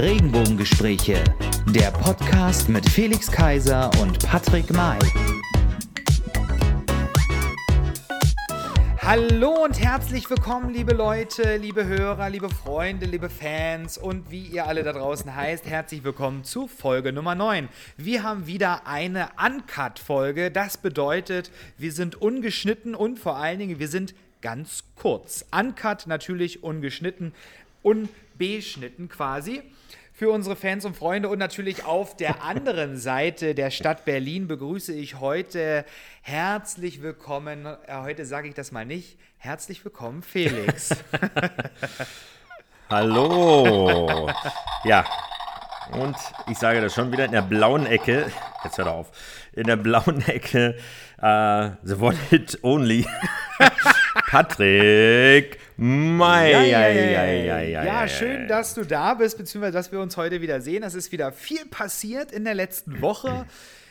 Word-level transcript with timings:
Regenbogengespräche, 0.00 1.22
der 1.74 1.90
Podcast 1.90 2.70
mit 2.70 2.88
Felix 2.88 3.30
Kaiser 3.30 3.90
und 4.00 4.18
Patrick 4.26 4.72
May. 4.72 4.98
Hallo 9.02 9.64
und 9.64 9.78
herzlich 9.78 10.30
willkommen, 10.30 10.72
liebe 10.72 10.94
Leute, 10.94 11.58
liebe 11.58 11.86
Hörer, 11.86 12.30
liebe 12.30 12.48
Freunde, 12.48 13.04
liebe 13.04 13.28
Fans 13.28 13.98
und 13.98 14.30
wie 14.30 14.46
ihr 14.46 14.66
alle 14.66 14.84
da 14.84 14.94
draußen 14.94 15.36
heißt, 15.36 15.66
herzlich 15.66 16.02
willkommen 16.02 16.44
zu 16.44 16.66
Folge 16.66 17.12
Nummer 17.12 17.34
9. 17.34 17.68
Wir 17.98 18.22
haben 18.22 18.46
wieder 18.46 18.86
eine 18.86 19.28
Uncut-Folge. 19.38 20.50
Das 20.50 20.78
bedeutet, 20.78 21.50
wir 21.76 21.92
sind 21.92 22.22
ungeschnitten 22.22 22.94
und 22.94 23.18
vor 23.18 23.36
allen 23.36 23.58
Dingen, 23.58 23.78
wir 23.78 23.88
sind 23.88 24.14
ganz 24.40 24.82
kurz. 24.96 25.44
Uncut 25.50 26.06
natürlich 26.06 26.62
ungeschnitten, 26.62 27.34
unbeschnitten 27.82 29.10
quasi. 29.10 29.62
Für 30.20 30.32
unsere 30.32 30.54
Fans 30.54 30.84
und 30.84 30.94
Freunde 30.98 31.30
und 31.30 31.38
natürlich 31.38 31.86
auf 31.86 32.14
der 32.14 32.42
anderen 32.44 32.98
Seite 32.98 33.54
der 33.54 33.70
Stadt 33.70 34.04
Berlin 34.04 34.48
begrüße 34.48 34.92
ich 34.92 35.18
heute 35.18 35.86
herzlich 36.20 37.00
willkommen, 37.00 37.64
äh, 37.64 38.02
heute 38.02 38.26
sage 38.26 38.46
ich 38.48 38.52
das 38.52 38.70
mal 38.70 38.84
nicht, 38.84 39.16
herzlich 39.38 39.82
willkommen 39.82 40.22
Felix. 40.22 40.90
Hallo. 42.90 44.30
Ja, 44.84 45.06
und 45.92 46.16
ich 46.50 46.58
sage 46.58 46.82
das 46.82 46.94
schon 46.94 47.10
wieder 47.12 47.24
in 47.24 47.32
der 47.32 47.40
blauen 47.40 47.86
Ecke, 47.86 48.30
jetzt 48.62 48.76
hör 48.76 48.92
auf, 48.92 49.10
in 49.54 49.68
der 49.68 49.76
blauen 49.76 50.20
Ecke, 50.28 50.76
uh, 51.22 51.70
the 51.82 51.94
one 51.94 52.18
hit 52.28 52.58
only, 52.62 53.06
Patrick 54.30 55.58
Mai. 55.76 56.52
Ja, 56.52 56.62
ja, 56.62 56.88
ja, 56.88 57.60
ja, 57.62 57.82
ja, 57.82 58.06
schön, 58.06 58.46
dass 58.46 58.74
du 58.74 58.84
da 58.84 59.14
bist, 59.14 59.36
beziehungsweise 59.36 59.72
dass 59.72 59.90
wir 59.90 59.98
uns 59.98 60.16
heute 60.16 60.40
wieder 60.40 60.60
sehen. 60.60 60.84
Es 60.84 60.94
ist 60.94 61.10
wieder 61.10 61.32
viel 61.32 61.66
passiert 61.66 62.30
in 62.30 62.44
der 62.44 62.54
letzten 62.54 63.00
Woche. 63.00 63.44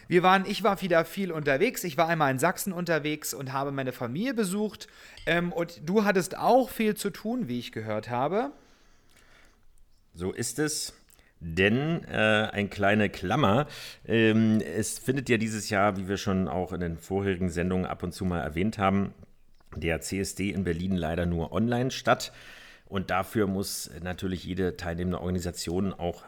Wir 0.07 0.23
waren, 0.23 0.45
ich 0.47 0.63
war 0.63 0.81
wieder 0.81 1.03
viel 1.03 1.33
unterwegs. 1.33 1.83
Ich 1.83 1.97
war 1.97 2.07
einmal 2.07 2.31
in 2.31 2.39
Sachsen 2.39 2.71
unterwegs 2.71 3.33
und 3.33 3.51
habe 3.51 3.73
meine 3.73 3.91
Familie 3.91 4.33
besucht. 4.33 4.87
Ähm, 5.25 5.51
und 5.51 5.81
du 5.83 6.05
hattest 6.05 6.37
auch 6.37 6.69
viel 6.69 6.95
zu 6.95 7.09
tun, 7.09 7.49
wie 7.49 7.59
ich 7.59 7.73
gehört 7.73 8.09
habe. 8.09 8.51
So 10.13 10.31
ist 10.31 10.57
es. 10.57 10.93
Denn 11.41 12.05
äh, 12.05 12.47
ein 12.53 12.69
kleine 12.69 13.09
Klammer, 13.09 13.67
ähm, 14.07 14.61
es 14.61 14.99
findet 14.99 15.27
ja 15.27 15.35
dieses 15.35 15.69
Jahr, 15.69 15.97
wie 15.97 16.07
wir 16.07 16.15
schon 16.15 16.47
auch 16.47 16.71
in 16.71 16.79
den 16.79 16.97
vorherigen 16.97 17.49
Sendungen 17.49 17.85
ab 17.85 18.03
und 18.03 18.13
zu 18.13 18.23
mal 18.23 18.39
erwähnt 18.39 18.77
haben, 18.77 19.13
der 19.75 20.01
CSD 20.01 20.51
in 20.51 20.63
Berlin 20.63 20.95
leider 20.95 21.25
nur 21.25 21.51
online 21.51 21.91
statt. 21.91 22.31
Und 22.85 23.11
dafür 23.11 23.47
muss 23.47 23.89
natürlich 24.01 24.43
jede 24.43 24.75
teilnehmende 24.75 25.19
Organisation 25.19 25.93
auch 25.93 26.23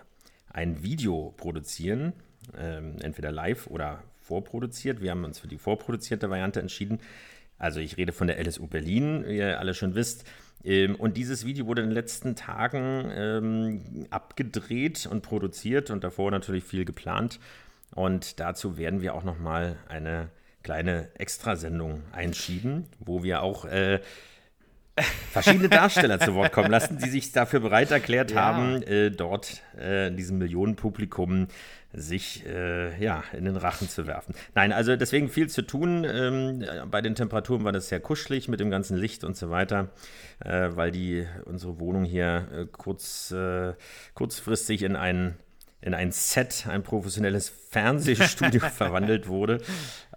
ein 0.50 0.84
Video 0.84 1.34
produzieren, 1.38 2.14
ähm, 2.58 2.98
entweder 3.02 3.32
live 3.32 3.68
oder 3.68 4.04
vorproduziert. 4.20 5.02
Wir 5.02 5.12
haben 5.12 5.24
uns 5.24 5.40
für 5.40 5.48
die 5.48 5.58
vorproduzierte 5.58 6.30
Variante 6.30 6.60
entschieden. 6.60 7.00
Also 7.58 7.80
ich 7.80 7.98
rede 7.98 8.12
von 8.12 8.28
der 8.28 8.40
LSU 8.40 8.68
Berlin, 8.68 9.24
wie 9.28 9.38
ihr 9.38 9.60
alle 9.60 9.74
schon 9.74 9.96
wisst. 9.96 10.26
Ähm, 10.64 10.96
und 10.96 11.18
dieses 11.18 11.46
Video 11.46 11.66
wurde 11.66 11.82
in 11.82 11.90
den 11.90 11.96
letzten 11.96 12.36
Tagen 12.36 13.12
ähm, 13.14 14.08
abgedreht 14.10 15.08
und 15.08 15.22
produziert 15.22 15.90
und 15.90 16.04
davor 16.04 16.32
natürlich 16.32 16.64
viel 16.64 16.86
geplant. 16.86 17.40
Und 17.94 18.40
dazu 18.40 18.78
werden 18.78 19.02
wir 19.02 19.16
auch 19.16 19.24
nochmal 19.24 19.78
eine 19.88 20.30
kleine 20.64 21.10
Extrasendung 21.18 22.04
einschieben, 22.12 22.88
wo 23.00 23.24
wir 23.24 23.42
auch 23.42 23.66
äh, 23.66 24.00
verschiedene 25.32 25.70
Darsteller 25.70 26.20
zu 26.20 26.36
Wort 26.36 26.52
kommen 26.52 26.70
lassen, 26.70 26.98
die 26.98 27.10
sich 27.10 27.32
dafür 27.32 27.62
bereit 27.62 27.92
erklärt 27.92 28.32
ja. 28.32 28.42
haben, 28.42 28.84
äh, 28.84 29.10
dort 29.10 29.62
äh, 29.80 30.08
in 30.08 30.18
diesem 30.18 30.38
Millionenpublikum 30.38 31.48
sich 31.94 32.46
äh, 32.46 33.02
ja, 33.04 33.24
in 33.34 33.46
den 33.46 33.58
Rachen 33.58 33.90
zu 33.90 34.08
werfen. 34.08 34.34
Nein, 34.56 34.72
also 34.72 34.96
deswegen 34.96 35.30
viel 35.30 35.50
zu 35.50 35.62
tun. 35.62 36.06
Ähm, 36.06 36.66
bei 36.90 37.02
den 37.02 37.16
Temperaturen 37.16 37.64
war 37.64 37.72
das 37.72 37.90
sehr 37.90 38.00
kuschelig 38.00 38.48
mit 38.48 38.60
dem 38.60 38.70
ganzen 38.70 38.98
Licht 38.98 39.24
und 39.24 39.36
so 39.36 39.50
weiter, 39.50 39.90
äh, 40.40 40.70
weil 40.72 40.92
die 40.92 41.26
unsere 41.46 41.80
Wohnung 41.80 42.06
hier 42.06 42.48
äh, 42.54 42.66
kurz, 42.72 43.32
äh, 43.32 43.74
kurzfristig 44.14 44.84
in 44.84 44.96
einen 44.96 45.38
in 45.82 45.94
ein 45.94 46.12
Set, 46.12 46.68
ein 46.70 46.84
professionelles 46.84 47.52
Fernsehstudio 47.70 48.60
verwandelt 48.76 49.28
wurde. 49.28 49.62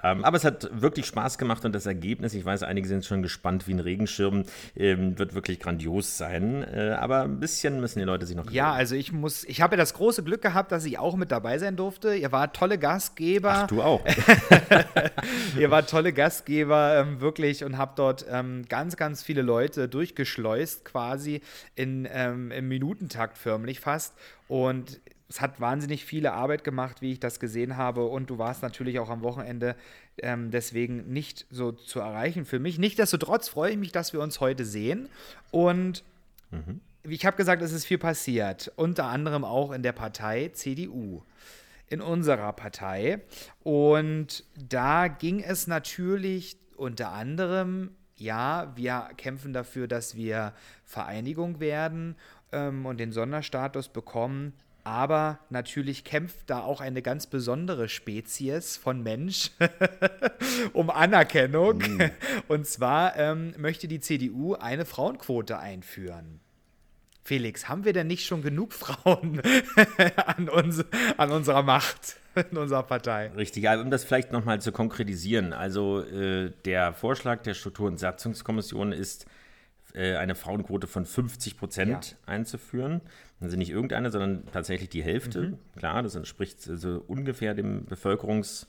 Ähm, 0.02 0.22
aber 0.24 0.36
es 0.36 0.44
hat 0.44 0.68
wirklich 0.72 1.06
Spaß 1.06 1.38
gemacht 1.38 1.64
und 1.64 1.74
das 1.74 1.86
Ergebnis, 1.86 2.34
ich 2.34 2.44
weiß, 2.44 2.62
einige 2.62 2.86
sind 2.86 3.06
schon 3.06 3.22
gespannt 3.22 3.66
wie 3.66 3.72
ein 3.72 3.80
Regenschirm, 3.80 4.44
ähm, 4.76 5.18
wird 5.18 5.34
wirklich 5.34 5.60
grandios 5.60 6.18
sein. 6.18 6.62
Äh, 6.62 6.90
aber 6.98 7.22
ein 7.22 7.40
bisschen 7.40 7.80
müssen 7.80 8.00
die 8.00 8.04
Leute 8.04 8.26
sich 8.26 8.36
noch. 8.36 8.50
Ja, 8.50 8.72
also 8.72 8.94
ich 8.94 9.12
muss, 9.12 9.44
ich 9.44 9.62
habe 9.62 9.76
ja 9.76 9.78
das 9.78 9.94
große 9.94 10.22
Glück 10.22 10.42
gehabt, 10.42 10.72
dass 10.72 10.84
ich 10.84 10.98
auch 10.98 11.16
mit 11.16 11.30
dabei 11.30 11.58
sein 11.58 11.76
durfte. 11.76 12.14
Ihr 12.14 12.32
wart 12.32 12.54
tolle 12.54 12.76
Gastgeber. 12.76 13.52
Ach, 13.54 13.66
du 13.66 13.80
auch. 13.80 14.04
Ihr 15.58 15.70
wart 15.70 15.88
tolle 15.88 16.12
Gastgeber, 16.12 16.98
ähm, 17.00 17.20
wirklich, 17.20 17.64
und 17.64 17.78
habt 17.78 17.98
dort 17.98 18.26
ähm, 18.30 18.66
ganz, 18.68 18.96
ganz 18.96 19.22
viele 19.22 19.40
Leute 19.40 19.88
durchgeschleust, 19.88 20.84
quasi 20.84 21.40
in, 21.76 22.06
ähm, 22.12 22.50
im 22.50 22.68
Minutentakt 22.68 23.38
förmlich 23.38 23.80
fast. 23.80 24.12
Und 24.48 25.00
es 25.34 25.40
hat 25.40 25.60
wahnsinnig 25.60 26.04
viele 26.04 26.32
Arbeit 26.32 26.62
gemacht, 26.62 27.02
wie 27.02 27.10
ich 27.10 27.18
das 27.18 27.40
gesehen 27.40 27.76
habe. 27.76 28.04
Und 28.04 28.30
du 28.30 28.38
warst 28.38 28.62
natürlich 28.62 29.00
auch 29.00 29.10
am 29.10 29.22
Wochenende 29.22 29.74
ähm, 30.18 30.52
deswegen 30.52 31.12
nicht 31.12 31.44
so 31.50 31.72
zu 31.72 31.98
erreichen 31.98 32.44
für 32.44 32.60
mich. 32.60 32.78
Nichtsdestotrotz 32.78 33.48
freue 33.48 33.72
ich 33.72 33.76
mich, 33.76 33.90
dass 33.90 34.12
wir 34.12 34.20
uns 34.20 34.38
heute 34.38 34.64
sehen. 34.64 35.08
Und 35.50 36.04
mhm. 36.52 36.80
ich 37.02 37.26
habe 37.26 37.36
gesagt, 37.36 37.62
es 37.62 37.72
ist 37.72 37.84
viel 37.84 37.98
passiert. 37.98 38.70
Unter 38.76 39.06
anderem 39.06 39.44
auch 39.44 39.72
in 39.72 39.82
der 39.82 39.90
Partei 39.90 40.52
CDU. 40.52 41.24
In 41.88 42.00
unserer 42.00 42.52
Partei. 42.52 43.20
Und 43.64 44.44
da 44.56 45.08
ging 45.08 45.40
es 45.40 45.66
natürlich 45.66 46.58
unter 46.76 47.10
anderem 47.10 47.90
ja, 48.16 48.72
wir 48.76 49.10
kämpfen 49.16 49.52
dafür, 49.52 49.88
dass 49.88 50.14
wir 50.14 50.52
Vereinigung 50.84 51.58
werden 51.58 52.14
ähm, 52.52 52.86
und 52.86 53.00
den 53.00 53.10
Sonderstatus 53.10 53.88
bekommen. 53.88 54.52
Aber 54.84 55.38
natürlich 55.48 56.04
kämpft 56.04 56.50
da 56.50 56.60
auch 56.60 56.82
eine 56.82 57.00
ganz 57.00 57.26
besondere 57.26 57.88
Spezies 57.88 58.76
von 58.76 59.02
Mensch 59.02 59.50
um 60.74 60.90
Anerkennung. 60.90 61.78
Mm. 61.78 62.10
Und 62.48 62.66
zwar 62.66 63.16
ähm, 63.16 63.54
möchte 63.56 63.88
die 63.88 64.00
CDU 64.00 64.54
eine 64.54 64.84
Frauenquote 64.84 65.58
einführen. 65.58 66.40
Felix, 67.22 67.70
haben 67.70 67.86
wir 67.86 67.94
denn 67.94 68.06
nicht 68.06 68.26
schon 68.26 68.42
genug 68.42 68.74
Frauen 68.74 69.40
an, 70.26 70.50
uns, 70.50 70.84
an 71.16 71.30
unserer 71.32 71.62
Macht 71.62 72.16
in 72.50 72.58
unserer 72.58 72.82
Partei? 72.82 73.30
Richtig, 73.34 73.66
um 73.66 73.90
das 73.90 74.04
vielleicht 74.04 74.32
nochmal 74.32 74.60
zu 74.60 74.72
konkretisieren. 74.72 75.54
Also 75.54 76.02
äh, 76.02 76.52
der 76.66 76.92
Vorschlag 76.92 77.42
der 77.42 77.54
Struktur- 77.54 77.86
und 77.88 77.98
Satzungskommission 77.98 78.92
ist, 78.92 79.24
äh, 79.94 80.16
eine 80.16 80.34
Frauenquote 80.34 80.86
von 80.86 81.06
50 81.06 81.56
Prozent 81.56 82.10
ja. 82.10 82.16
einzuführen. 82.26 83.00
Also 83.40 83.56
nicht 83.56 83.70
irgendeine, 83.70 84.10
sondern 84.10 84.44
tatsächlich 84.52 84.88
die 84.88 85.02
Hälfte. 85.02 85.42
Mhm. 85.42 85.58
Klar, 85.76 86.02
das 86.02 86.14
entspricht 86.14 86.68
also 86.68 87.02
ungefähr 87.06 87.54
dem 87.54 87.86
Bevölkerungs, 87.86 88.66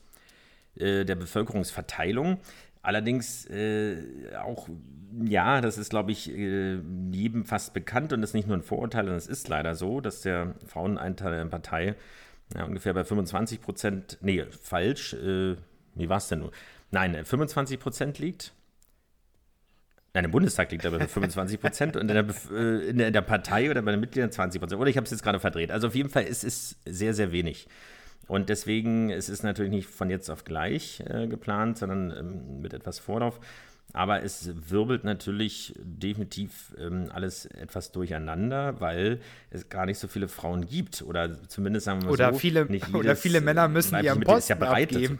äh, 0.76 1.04
der 1.04 1.16
Bevölkerungsverteilung. 1.16 2.38
Allerdings 2.82 3.46
äh, 3.46 3.96
auch, 4.40 4.68
ja, 5.24 5.60
das 5.60 5.76
ist, 5.76 5.90
glaube 5.90 6.12
ich, 6.12 6.30
äh, 6.30 6.78
jedem 7.10 7.44
fast 7.44 7.74
bekannt 7.74 8.12
und 8.12 8.20
das 8.20 8.30
ist 8.30 8.34
nicht 8.34 8.46
nur 8.46 8.56
ein 8.56 8.62
Vorurteil, 8.62 9.02
sondern 9.02 9.18
es 9.18 9.26
ist 9.26 9.48
leider 9.48 9.74
so, 9.74 10.00
dass 10.00 10.20
der 10.20 10.54
Fraueneinteil 10.66 11.32
der 11.32 11.44
Partei 11.46 11.96
ja, 12.54 12.64
ungefähr 12.64 12.94
bei 12.94 13.04
25 13.04 13.60
Prozent, 13.60 14.18
nee, 14.20 14.44
falsch, 14.62 15.14
äh, 15.14 15.56
wie 15.96 16.08
war 16.08 16.18
es 16.18 16.28
denn 16.28 16.40
nur? 16.40 16.52
Nein, 16.92 17.24
25 17.24 17.80
Prozent 17.80 18.18
liegt. 18.20 18.52
Nein, 20.16 20.24
im 20.24 20.30
Bundestag 20.30 20.72
liegt 20.72 20.82
er 20.82 20.92
bei 20.92 21.06
25 21.06 21.60
Prozent 21.60 21.94
und 21.94 22.08
in 22.10 22.14
der, 22.14 22.26
äh, 22.50 22.88
in, 22.88 22.96
der, 22.96 23.08
in 23.08 23.12
der, 23.12 23.20
Partei 23.20 23.70
oder 23.70 23.82
bei 23.82 23.90
den 23.90 24.00
Mitgliedern 24.00 24.32
20 24.32 24.62
Prozent. 24.62 24.80
Oder 24.80 24.88
ich 24.88 24.96
habe 24.96 25.04
es 25.04 25.10
jetzt 25.10 25.22
gerade 25.22 25.38
verdreht. 25.38 25.70
Also 25.70 25.88
auf 25.88 25.94
jeden 25.94 26.08
Fall 26.08 26.22
ist 26.22 26.42
es 26.42 26.76
sehr, 26.86 27.12
sehr 27.12 27.32
wenig. 27.32 27.68
Und 28.26 28.48
deswegen 28.48 29.10
es 29.10 29.28
ist 29.28 29.40
es 29.40 29.42
natürlich 29.42 29.70
nicht 29.70 29.86
von 29.86 30.08
jetzt 30.08 30.30
auf 30.30 30.44
gleich 30.44 31.02
äh, 31.06 31.26
geplant, 31.26 31.76
sondern 31.76 32.16
ähm, 32.18 32.62
mit 32.62 32.72
etwas 32.72 32.98
Vorlauf. 32.98 33.40
Aber 33.92 34.22
es 34.22 34.50
wirbelt 34.68 35.04
natürlich 35.04 35.74
definitiv 35.78 36.74
ähm, 36.78 37.08
alles 37.14 37.46
etwas 37.46 37.92
durcheinander, 37.92 38.78
weil 38.80 39.20
es 39.50 39.70
gar 39.70 39.86
nicht 39.86 39.98
so 39.98 40.06
viele 40.06 40.28
Frauen 40.28 40.66
gibt. 40.66 41.02
Oder 41.02 41.48
zumindest 41.48 41.86
sagen 41.86 42.02
wir 42.02 42.10
oder 42.10 42.32
so. 42.32 42.38
Viele, 42.38 42.66
jedes, 42.70 42.92
oder 42.92 43.16
viele 43.16 43.40
Männer 43.40 43.68
müssen 43.68 43.98
ihren 44.02 44.20
Posten 44.20 44.52
ja 44.52 44.56
bereit 44.56 44.92
abgeben. 44.92 45.18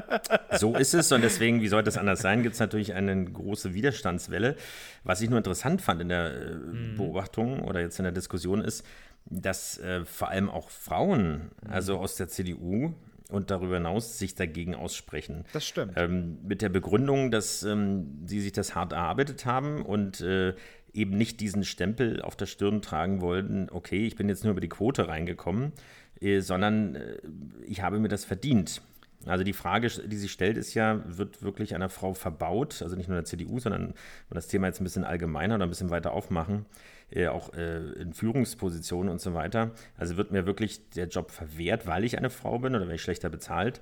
so 0.58 0.74
ist 0.74 0.94
es 0.94 1.12
und 1.12 1.22
deswegen, 1.22 1.60
wie 1.60 1.68
sollte 1.68 1.88
es 1.88 1.96
anders 1.96 2.20
sein, 2.20 2.42
gibt 2.42 2.54
es 2.54 2.60
natürlich 2.60 2.94
eine 2.94 3.24
große 3.24 3.74
Widerstandswelle. 3.74 4.56
Was 5.04 5.20
ich 5.20 5.30
nur 5.30 5.38
interessant 5.38 5.80
fand 5.82 6.00
in 6.00 6.08
der 6.08 6.34
äh, 6.34 6.54
mhm. 6.54 6.96
Beobachtung 6.96 7.62
oder 7.62 7.80
jetzt 7.80 7.98
in 8.00 8.04
der 8.04 8.12
Diskussion 8.12 8.60
ist, 8.60 8.84
dass 9.26 9.78
äh, 9.78 10.04
vor 10.04 10.30
allem 10.30 10.50
auch 10.50 10.70
Frauen, 10.70 11.50
also 11.68 11.98
aus 11.98 12.16
der 12.16 12.28
CDU, 12.28 12.94
und 13.30 13.50
darüber 13.50 13.74
hinaus 13.76 14.18
sich 14.18 14.34
dagegen 14.34 14.74
aussprechen. 14.74 15.44
Das 15.52 15.66
stimmt. 15.66 15.94
Ähm, 15.96 16.38
mit 16.46 16.62
der 16.62 16.68
Begründung, 16.68 17.30
dass 17.30 17.62
ähm, 17.62 18.22
sie 18.24 18.40
sich 18.40 18.52
das 18.52 18.74
hart 18.74 18.92
erarbeitet 18.92 19.46
haben 19.46 19.82
und 19.82 20.20
äh, 20.20 20.54
eben 20.92 21.16
nicht 21.16 21.40
diesen 21.40 21.64
Stempel 21.64 22.22
auf 22.22 22.36
der 22.36 22.46
Stirn 22.46 22.82
tragen 22.82 23.20
wollten, 23.20 23.68
okay, 23.70 24.06
ich 24.06 24.16
bin 24.16 24.28
jetzt 24.28 24.44
nur 24.44 24.52
über 24.52 24.60
die 24.60 24.68
Quote 24.68 25.08
reingekommen, 25.08 25.72
äh, 26.20 26.40
sondern 26.40 26.96
äh, 26.96 27.18
ich 27.66 27.82
habe 27.82 27.98
mir 27.98 28.08
das 28.08 28.24
verdient. 28.24 28.80
Also 29.26 29.44
die 29.44 29.52
Frage, 29.52 29.88
die 29.88 30.16
sich 30.16 30.32
stellt, 30.32 30.56
ist 30.56 30.74
ja, 30.74 31.02
wird 31.06 31.42
wirklich 31.42 31.74
einer 31.74 31.88
Frau 31.88 32.14
verbaut, 32.14 32.80
also 32.82 32.96
nicht 32.96 33.08
nur 33.08 33.16
der 33.16 33.24
CDU, 33.24 33.58
sondern 33.58 33.88
wenn 34.28 34.34
das 34.34 34.48
Thema 34.48 34.68
jetzt 34.68 34.80
ein 34.80 34.84
bisschen 34.84 35.04
allgemeiner 35.04 35.56
oder 35.56 35.66
ein 35.66 35.68
bisschen 35.68 35.90
weiter 35.90 36.12
aufmachen, 36.12 36.66
äh, 37.10 37.28
auch 37.28 37.52
äh, 37.54 37.78
in 38.00 38.12
Führungspositionen 38.12 39.10
und 39.10 39.20
so 39.20 39.34
weiter. 39.34 39.72
Also 39.96 40.16
wird 40.16 40.32
mir 40.32 40.46
wirklich 40.46 40.90
der 40.90 41.08
Job 41.08 41.30
verwehrt, 41.30 41.86
weil 41.86 42.04
ich 42.04 42.18
eine 42.18 42.30
Frau 42.30 42.58
bin 42.58 42.74
oder 42.74 42.86
weil 42.86 42.96
ich 42.96 43.02
schlechter 43.02 43.28
bezahlt? 43.28 43.80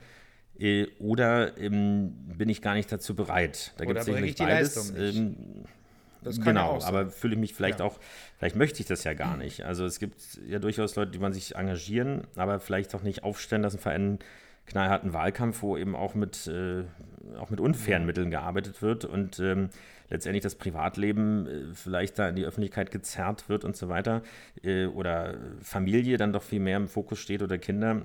Äh, 0.59 0.87
oder 0.99 1.57
ähm, 1.59 2.13
bin 2.37 2.49
ich 2.49 2.63
gar 2.63 2.75
nicht 2.75 2.91
dazu 2.91 3.15
bereit? 3.15 3.73
Da 3.77 3.85
gibt 3.85 3.99
es 3.99 4.07
sicherlich 4.07 4.37
beides. 4.37 4.93
Ähm, 4.97 5.37
genau, 6.23 6.79
ja 6.79 6.87
aber 6.87 7.11
fühle 7.11 7.35
ich 7.35 7.41
mich 7.41 7.55
vielleicht 7.55 7.81
ja. 7.81 7.87
auch, 7.87 7.99
vielleicht 8.39 8.57
möchte 8.57 8.81
ich 8.81 8.87
das 8.87 9.05
ja 9.05 9.15
gar 9.15 9.37
nicht. 9.37 9.65
Also 9.65 9.85
es 9.85 9.99
gibt 9.99 10.17
ja 10.47 10.59
durchaus 10.59 10.97
Leute, 10.97 11.11
die 11.11 11.19
man 11.19 11.33
sich 11.33 11.57
engagieren, 11.57 12.27
aber 12.37 12.61
vielleicht 12.61 12.95
auch 12.95 13.03
nicht 13.03 13.25
aufstellen 13.25 13.63
lassen 13.63 13.79
für 13.79 13.91
einen 13.91 14.19
knallharten 14.67 15.13
Wahlkampf, 15.13 15.63
wo 15.63 15.77
eben 15.77 15.95
auch 15.95 16.15
mit, 16.15 16.47
äh, 16.47 16.85
auch 17.39 17.51
mit 17.51 17.61
unfairen 17.61 18.07
Mitteln 18.07 18.31
gearbeitet 18.31 18.83
wird 18.83 19.05
und 19.05 19.39
ähm, 19.41 19.71
letztendlich 20.11 20.43
das 20.43 20.55
Privatleben 20.55 21.47
äh, 21.47 21.75
vielleicht 21.75 22.19
da 22.19 22.29
in 22.29 22.37
die 22.37 22.45
Öffentlichkeit 22.45 22.91
gezerrt 22.91 23.49
wird 23.49 23.65
und 23.65 23.77
so 23.77 23.89
weiter 23.89 24.23
äh, 24.63 24.87
oder 24.87 25.35
Familie 25.61 26.17
dann 26.17 26.33
doch 26.33 26.43
viel 26.43 26.61
mehr 26.61 26.77
im 26.77 26.89
Fokus 26.89 27.19
steht 27.19 27.43
oder 27.43 27.59
Kinder. 27.59 28.03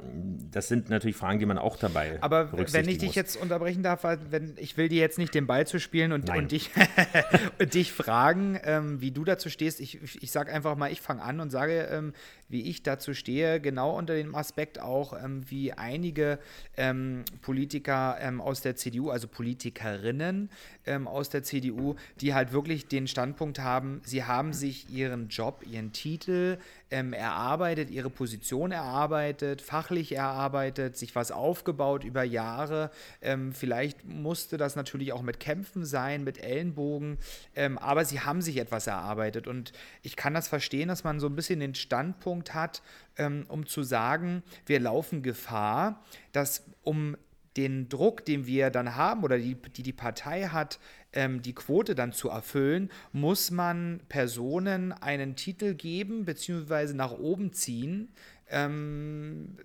Das 0.52 0.68
sind 0.68 0.90
natürlich 0.90 1.16
Fragen, 1.16 1.40
die 1.40 1.46
man 1.46 1.58
auch 1.58 1.78
dabei 1.78 2.18
Aber 2.22 2.52
wenn 2.52 2.90
ich 2.90 2.98
dich 2.98 3.10
muss. 3.10 3.16
jetzt 3.16 3.36
unterbrechen 3.36 3.84
darf, 3.84 4.04
wenn, 4.04 4.56
ich 4.58 4.78
will 4.78 4.90
dir 4.90 5.00
jetzt 5.00 5.18
nicht 5.18 5.34
den 5.34 5.48
Ball 5.48 5.68
zu 5.68 5.80
spielen 5.80 6.12
und, 6.12 6.30
und 6.30 6.52
dich, 6.52 6.72
und 7.60 7.74
dich 7.74 7.92
fragen, 7.92 8.60
ähm, 8.64 9.02
wie 9.02 9.12
du 9.12 9.24
dazu 9.24 9.50
stehst. 9.50 9.80
Ich, 9.80 10.00
ich 10.22 10.32
sage 10.32 10.52
einfach 10.52 10.76
mal, 10.76 10.92
ich 10.92 11.02
fange 11.02 11.22
an 11.22 11.40
und 11.40 11.50
sage, 11.50 11.90
ähm, 11.92 12.14
wie 12.50 12.64
ich 12.64 12.84
dazu 12.84 13.14
stehe, 13.14 13.62
genau 13.62 13.98
unter 13.98 14.16
dem 14.16 14.36
Aspekt 14.36 14.82
auch, 14.82 15.14
ähm, 15.14 15.44
wie 15.50 15.72
einige 15.74 16.40
ähm, 16.76 17.24
Politiker 17.42 18.18
ähm, 18.20 18.42
aus 18.42 18.62
der 18.62 18.76
CDU, 18.76 19.10
also 19.10 19.28
Politikerinnen 19.28 20.50
ähm, 20.86 21.08
aus 21.08 21.30
der 21.30 21.44
CDU, 21.44 21.96
die 22.20 22.34
halt 22.34 22.52
wirklich 22.52 22.88
den 22.88 23.08
Standpunkt 23.08 23.60
haben, 23.60 24.02
sie 24.04 24.24
haben 24.24 24.54
sich 24.54 24.90
ihren 24.90 25.30
Job, 25.30 25.64
ihren 25.66 25.94
Titel 25.94 26.58
ähm, 26.92 27.14
erarbeitet, 27.14 27.90
ihre 27.90 28.10
Position 28.10 28.72
erarbeitet, 28.72 29.62
fachlich 29.62 30.14
erarbeitet, 30.14 30.98
sich 30.98 31.16
was 31.16 31.32
aufgebaut 31.32 32.04
über 32.04 32.24
Jahre. 32.24 32.92
Ähm, 33.22 33.54
vielleicht 33.54 34.06
musste 34.06 34.58
das 34.58 34.76
natürlich 34.76 35.14
auch 35.14 35.22
mit 35.22 35.40
Kämpfen 35.40 35.86
sein, 35.86 36.24
mit 36.24 36.44
Ellenbogen, 36.44 37.18
ähm, 37.56 37.78
aber 37.78 38.06
sie 38.06 38.22
haben 38.22 38.42
sich 38.42 38.58
etwas 38.58 38.88
erarbeitet. 38.88 39.48
Und 39.48 39.72
ich 40.02 40.16
kann 40.16 40.34
das 40.34 40.48
verstehen, 40.48 40.88
dass 40.88 41.04
man 41.04 41.20
so 41.20 41.28
ein 41.28 41.36
bisschen 41.36 41.60
den 41.60 41.76
Standpunkt 41.76 42.54
hat, 42.54 42.82
ähm, 43.18 43.46
um 43.50 43.66
zu 43.66 43.84
sagen, 43.84 44.44
wir 44.66 44.80
laufen 44.80 45.22
Gefahr, 45.22 46.04
dass 46.32 46.64
um 46.84 47.16
den 47.60 47.90
Druck, 47.90 48.24
den 48.24 48.48
wir 48.48 48.70
dann 48.70 48.96
haben 48.96 49.24
oder 49.24 49.38
die 49.38 49.56
die, 49.56 49.84
die 49.84 49.94
Partei 49.94 50.44
hat, 50.44 50.80
ähm, 51.12 51.42
die 51.42 51.54
Quote 51.54 51.94
dann 51.94 52.14
zu 52.14 52.30
erfüllen, 52.30 52.90
muss 53.12 53.52
man 53.52 54.00
Personen 54.08 54.94
einen 54.94 55.36
Titel 55.36 55.74
geben 55.74 56.26
bzw. 56.26 56.94
nach 56.94 57.12
oben 57.12 57.52
ziehen, 57.52 58.10
ähm, 58.50 59.58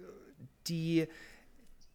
die 0.66 1.06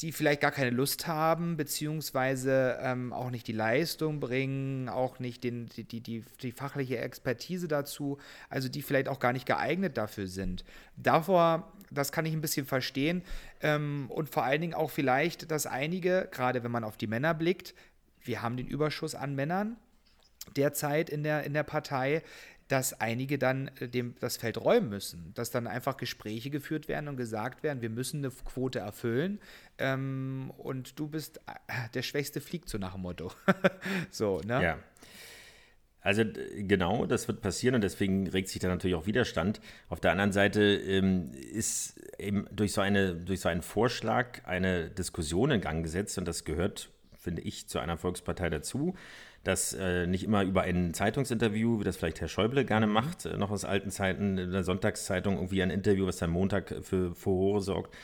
die 0.01 0.13
vielleicht 0.13 0.39
gar 0.39 0.51
keine 0.51 0.69
Lust 0.69 1.07
haben, 1.07 1.57
beziehungsweise 1.57 2.77
ähm, 2.81 3.11
auch 3.11 3.31
nicht 3.31 3.47
die 3.47 3.53
Leistung 3.53 4.21
bringen, 4.21 4.87
auch 4.87 5.19
nicht 5.19 5.43
den, 5.43 5.65
die, 5.67 5.83
die, 5.83 5.99
die, 5.99 6.23
die, 6.41 6.53
fachliche 6.53 6.99
Expertise 6.99 7.67
dazu, 7.67 8.17
also 8.49 8.69
die 8.69 8.81
vielleicht 8.81 9.09
auch 9.09 9.19
gar 9.19 9.33
nicht 9.33 9.45
geeignet 9.45 9.97
dafür 9.97 10.27
sind. 10.27 10.63
Davor, 10.95 11.73
das 11.91 12.11
kann 12.11 12.25
ich 12.25 12.33
ein 12.33 12.41
bisschen 12.41 12.65
verstehen 12.65 13.23
ähm, 13.61 14.07
und 14.09 14.29
vor 14.29 14.43
allen 14.43 14.61
Dingen 14.61 14.73
auch 14.73 14.91
vielleicht, 14.91 15.51
dass 15.51 15.65
einige, 15.65 16.27
gerade 16.31 16.63
wenn 16.63 16.71
man 16.71 16.83
auf 16.83 16.97
die 16.97 17.07
Männer 17.07 17.33
blickt, 17.33 17.73
wir 18.23 18.41
haben 18.41 18.57
den 18.57 18.67
Überschuss 18.67 19.15
an 19.15 19.35
Männern 19.35 19.77
derzeit 20.55 21.09
in 21.09 21.23
der, 21.23 21.43
in 21.43 21.53
der 21.53 21.63
Partei, 21.63 22.23
dass 22.69 22.93
einige 23.01 23.37
dann 23.37 23.69
äh, 23.79 23.89
dem, 23.89 24.15
das 24.19 24.37
Feld 24.37 24.57
räumen 24.57 24.89
müssen, 24.89 25.33
dass 25.33 25.51
dann 25.51 25.67
einfach 25.67 25.97
Gespräche 25.97 26.49
geführt 26.49 26.87
werden 26.87 27.09
und 27.09 27.17
gesagt 27.17 27.63
werden, 27.63 27.81
wir 27.81 27.89
müssen 27.89 28.23
eine 28.23 28.31
Quote 28.31 28.79
erfüllen 28.79 29.39
ähm, 29.77 30.53
und 30.57 30.97
du 30.99 31.07
bist 31.07 31.41
äh, 31.47 31.89
der 31.93 32.03
Schwächste 32.03 32.39
fliegt 32.39 32.69
so 32.69 32.77
nach 32.77 32.93
dem 32.93 33.01
Motto. 33.01 33.31
so, 34.11 34.39
ne? 34.45 34.63
Ja. 34.63 34.79
Also 36.01 36.23
genau, 36.57 37.05
das 37.05 37.27
wird 37.27 37.41
passieren 37.41 37.75
und 37.75 37.81
deswegen 37.83 38.27
regt 38.27 38.47
sich 38.47 38.59
da 38.59 38.69
natürlich 38.69 38.95
auch 38.95 39.05
Widerstand. 39.05 39.59
Auf 39.89 39.99
der 39.99 40.11
anderen 40.11 40.31
Seite 40.31 40.61
ähm, 40.61 41.31
ist 41.33 41.99
eben 42.17 42.45
durch 42.51 42.71
so, 42.71 42.81
eine, 42.81 43.15
durch 43.15 43.41
so 43.41 43.49
einen 43.49 43.61
Vorschlag 43.61 44.45
eine 44.45 44.89
Diskussion 44.89 45.51
in 45.51 45.61
Gang 45.61 45.83
gesetzt 45.83 46.17
und 46.17 46.25
das 46.25 46.45
gehört 46.45 46.89
finde 47.19 47.41
ich, 47.41 47.67
zu 47.67 47.79
einer 47.79 47.97
Volkspartei 47.97 48.49
dazu, 48.49 48.95
dass 49.43 49.73
äh, 49.73 50.07
nicht 50.07 50.23
immer 50.23 50.43
über 50.43 50.63
ein 50.63 50.93
Zeitungsinterview, 50.93 51.79
wie 51.79 51.83
das 51.83 51.97
vielleicht 51.97 52.21
Herr 52.21 52.27
Schäuble 52.27 52.65
gerne 52.65 52.87
mhm. 52.87 52.93
macht, 52.93 53.25
äh, 53.25 53.37
noch 53.37 53.51
aus 53.51 53.65
alten 53.65 53.91
Zeiten 53.91 54.37
in 54.37 54.51
der 54.51 54.63
Sonntagszeitung 54.63 55.35
irgendwie 55.35 55.61
ein 55.61 55.69
Interview, 55.69 56.07
was 56.07 56.17
dann 56.17 56.29
Montag 56.29 56.73
für 56.81 57.13
Furore 57.15 57.61
sorgt, 57.61 57.95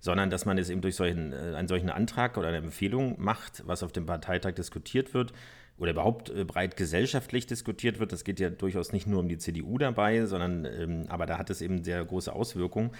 sondern 0.00 0.30
dass 0.30 0.44
man 0.44 0.58
es 0.58 0.70
eben 0.70 0.82
durch 0.82 0.96
solchen, 0.96 1.32
äh, 1.32 1.54
einen 1.56 1.68
solchen 1.68 1.90
Antrag 1.90 2.36
oder 2.36 2.48
eine 2.48 2.58
Empfehlung 2.58 3.16
macht, 3.18 3.62
was 3.66 3.82
auf 3.82 3.92
dem 3.92 4.06
Parteitag 4.06 4.52
diskutiert 4.54 5.14
wird 5.14 5.32
oder 5.78 5.92
überhaupt 5.92 6.30
äh, 6.30 6.44
breit 6.44 6.76
gesellschaftlich 6.76 7.46
diskutiert 7.46 7.98
wird. 7.98 8.12
Das 8.12 8.24
geht 8.24 8.40
ja 8.40 8.50
durchaus 8.50 8.92
nicht 8.92 9.06
nur 9.06 9.20
um 9.20 9.28
die 9.28 9.38
CDU 9.38 9.78
dabei, 9.78 10.26
sondern 10.26 10.64
ähm, 10.64 11.04
aber 11.08 11.26
da 11.26 11.38
hat 11.38 11.50
es 11.50 11.60
eben 11.60 11.82
sehr 11.82 12.04
große 12.04 12.32
Auswirkungen. 12.32 12.90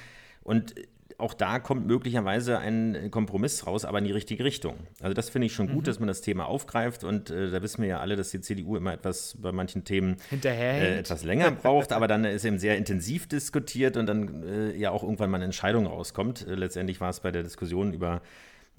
Und 0.43 0.75
auch 1.19 1.35
da 1.35 1.59
kommt 1.59 1.87
möglicherweise 1.87 2.59
ein 2.59 3.11
Kompromiss 3.11 3.67
raus, 3.67 3.85
aber 3.85 3.99
in 3.99 4.05
die 4.05 4.13
richtige 4.13 4.45
Richtung. 4.45 4.77
Also 5.01 5.15
das 5.15 5.31
finde 5.31 5.47
ich 5.47 5.53
schon 5.53 5.69
gut, 5.69 5.83
mhm. 5.83 5.85
dass 5.85 5.99
man 6.01 6.09
das 6.09 6.21
Thema 6.21 6.47
aufgreift 6.47 7.05
und 7.05 7.31
äh, 7.31 7.51
da 7.51 7.63
wissen 7.63 7.83
wir 7.83 7.89
ja 7.89 8.01
alle, 8.01 8.17
dass 8.17 8.31
die 8.31 8.41
CDU 8.41 8.77
immer 8.77 8.93
etwas 8.93 9.37
bei 9.41 9.53
manchen 9.53 9.85
Themen 9.85 10.17
äh, 10.33 10.99
etwas 10.99 11.25
länger 11.25 11.51
braucht, 11.63 11.93
aber 11.93 12.09
dann 12.09 12.25
ist 12.25 12.45
eben 12.45 12.59
sehr 12.59 12.77
intensiv 12.77 13.29
diskutiert 13.29 13.97
und 13.97 14.07
dann 14.07 14.43
äh, 14.43 14.77
ja 14.77 14.91
auch 14.91 15.03
irgendwann 15.03 15.31
mal 15.31 15.37
eine 15.37 15.47
Entscheidung 15.47 15.87
rauskommt. 15.87 16.47
Äh, 16.47 16.55
letztendlich 16.57 17.01
war 17.01 17.11
es 17.11 17.21
bei 17.21 17.31
der 17.31 17.43
Diskussion 17.43 17.93
über 17.93 18.17
äh, 18.17 18.21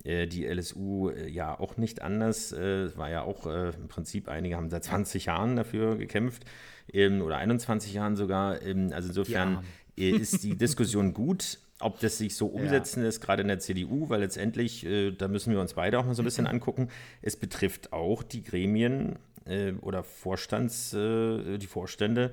die 0.04 0.46
LSU 0.46 1.10
äh, 1.10 1.28
ja 1.30 1.60
auch 1.60 1.78
nicht 1.78 2.02
anders. 2.02 2.52
Es 2.52 2.98
war 2.98 3.10
ja 3.10 3.24
auch 3.24 3.46
im 3.46 3.88
Prinzip, 3.88 4.30
einige 4.30 4.56
haben 4.56 4.70
seit 4.70 4.84
20 4.84 5.26
Jahren 5.26 5.56
dafür 5.56 5.98
gekämpft 5.98 6.46
ähm, 6.94 7.22
oder 7.22 7.38
21 7.38 7.94
Jahren 7.94 8.16
sogar. 8.16 8.62
Ähm, 8.62 8.92
also 8.94 9.10
insofern 9.10 9.64
ja. 9.96 10.16
ist 10.18 10.44
die 10.44 10.58
Diskussion 10.58 11.14
gut 11.16 11.60
ob 11.82 12.00
das 12.00 12.18
sich 12.18 12.36
so 12.36 12.48
umsetzen 12.48 13.02
ja. 13.02 13.08
lässt, 13.08 13.22
gerade 13.22 13.42
in 13.42 13.50
der 13.50 13.60
CDU, 13.60 14.08
weil 14.10 14.22
letztendlich, 14.22 14.86
äh, 14.86 15.12
da 15.12 15.28
müssen 15.28 15.52
wir 15.52 15.60
uns 15.60 15.74
beide 15.74 16.00
auch 16.00 16.06
mal 16.06 16.16
so 16.16 16.22
ein 16.22 16.26
bisschen 16.26 16.48
angucken, 16.48 16.88
es 17.22 17.36
betrifft 17.36 17.92
auch 17.92 18.24
die 18.24 18.44
Gremien 18.44 19.18
äh, 19.46 19.74
oder 19.82 20.04
Vorstands, 20.04 20.94
äh, 20.94 21.58
die 21.58 21.68
Vorstände 21.68 22.32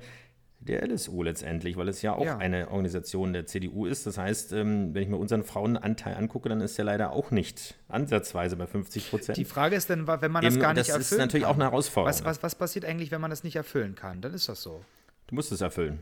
der 0.65 0.87
LSU 0.87 1.23
letztendlich, 1.23 1.77
weil 1.77 1.87
es 1.87 2.01
ja 2.01 2.13
auch 2.13 2.25
ja. 2.25 2.37
eine 2.37 2.71
Organisation 2.71 3.33
der 3.33 3.45
CDU 3.45 3.85
ist. 3.85 4.07
Das 4.07 4.17
heißt, 4.17 4.53
ähm, 4.53 4.93
wenn 4.93 5.03
ich 5.03 5.09
mir 5.09 5.17
unseren 5.17 5.43
Frauenanteil 5.43 6.15
angucke, 6.15 6.49
dann 6.49 6.61
ist 6.61 6.77
der 6.77 6.85
leider 6.85 7.11
auch 7.11 7.31
nicht 7.31 7.75
ansatzweise 7.87 8.55
bei 8.55 8.67
50 8.67 9.09
Prozent. 9.09 9.37
Die 9.37 9.45
Frage 9.45 9.75
ist 9.75 9.89
dann, 9.89 10.07
wenn 10.07 10.31
man 10.31 10.43
das 10.43 10.53
Eben, 10.53 10.61
gar 10.61 10.73
nicht 10.73 10.81
das 10.81 10.89
erfüllen 10.89 10.99
Das 10.99 11.11
ist 11.11 11.17
natürlich 11.17 11.43
kann. 11.43 11.51
auch 11.51 11.55
eine 11.55 11.65
Herausforderung. 11.65 12.19
Was, 12.19 12.25
was, 12.25 12.43
was 12.43 12.55
passiert 12.55 12.85
eigentlich, 12.85 13.11
wenn 13.11 13.21
man 13.21 13.29
das 13.29 13.43
nicht 13.43 13.55
erfüllen 13.55 13.95
kann? 13.95 14.21
Dann 14.21 14.33
ist 14.33 14.49
das 14.49 14.61
so. 14.61 14.83
Du 15.27 15.35
musst 15.35 15.51
es 15.51 15.61
erfüllen. 15.61 15.99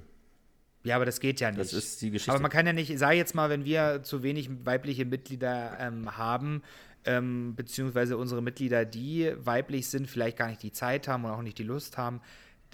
Ja, 0.83 0.95
aber 0.95 1.05
das 1.05 1.19
geht 1.19 1.39
ja 1.39 1.49
nicht. 1.49 1.59
Das 1.59 1.73
ist 1.73 2.01
die 2.01 2.09
Geschichte. 2.09 2.31
Aber 2.31 2.41
man 2.41 2.51
kann 2.51 2.65
ja 2.65 2.73
nicht, 2.73 2.97
sei 2.97 3.15
jetzt 3.15 3.35
mal, 3.35 3.49
wenn 3.49 3.65
wir 3.65 4.01
zu 4.03 4.23
wenig 4.23 4.49
weibliche 4.65 5.05
Mitglieder 5.05 5.77
ähm, 5.79 6.17
haben, 6.17 6.63
ähm, 7.05 7.55
beziehungsweise 7.55 8.17
unsere 8.17 8.41
Mitglieder, 8.41 8.85
die 8.85 9.31
weiblich 9.37 9.89
sind, 9.89 10.07
vielleicht 10.07 10.37
gar 10.37 10.47
nicht 10.47 10.63
die 10.63 10.71
Zeit 10.71 11.07
haben 11.07 11.25
und 11.25 11.31
auch 11.31 11.41
nicht 11.41 11.57
die 11.57 11.63
Lust 11.63 11.97
haben, 11.97 12.21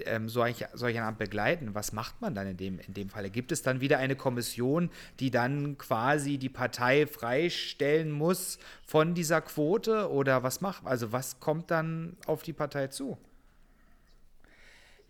ähm, 0.06 0.30
solch, 0.30 0.66
solch 0.74 0.98
ein 0.98 1.04
Amt 1.04 1.18
begleiten. 1.18 1.74
Was 1.74 1.92
macht 1.92 2.22
man 2.22 2.36
dann 2.36 2.48
in 2.48 2.58
dem, 2.58 2.80
in 2.80 2.94
dem 2.94 3.10
Falle? 3.10 3.30
Gibt 3.30 3.52
es 3.52 3.62
dann 3.62 3.82
wieder 3.82 3.98
eine 3.98 4.16
Kommission, 4.16 4.90
die 5.20 5.32
dann 5.32 5.78
quasi 5.78 6.38
die 6.38 6.50
Partei 6.50 7.08
freistellen 7.08 8.12
muss 8.12 8.60
von 8.86 9.14
dieser 9.14 9.42
Quote? 9.42 10.12
Oder 10.12 10.44
was 10.44 10.62
macht, 10.62 10.86
also 10.86 11.12
was 11.12 11.40
kommt 11.40 11.72
dann 11.72 12.18
auf 12.26 12.44
die 12.44 12.54
Partei 12.54 12.88
zu? 12.88 13.18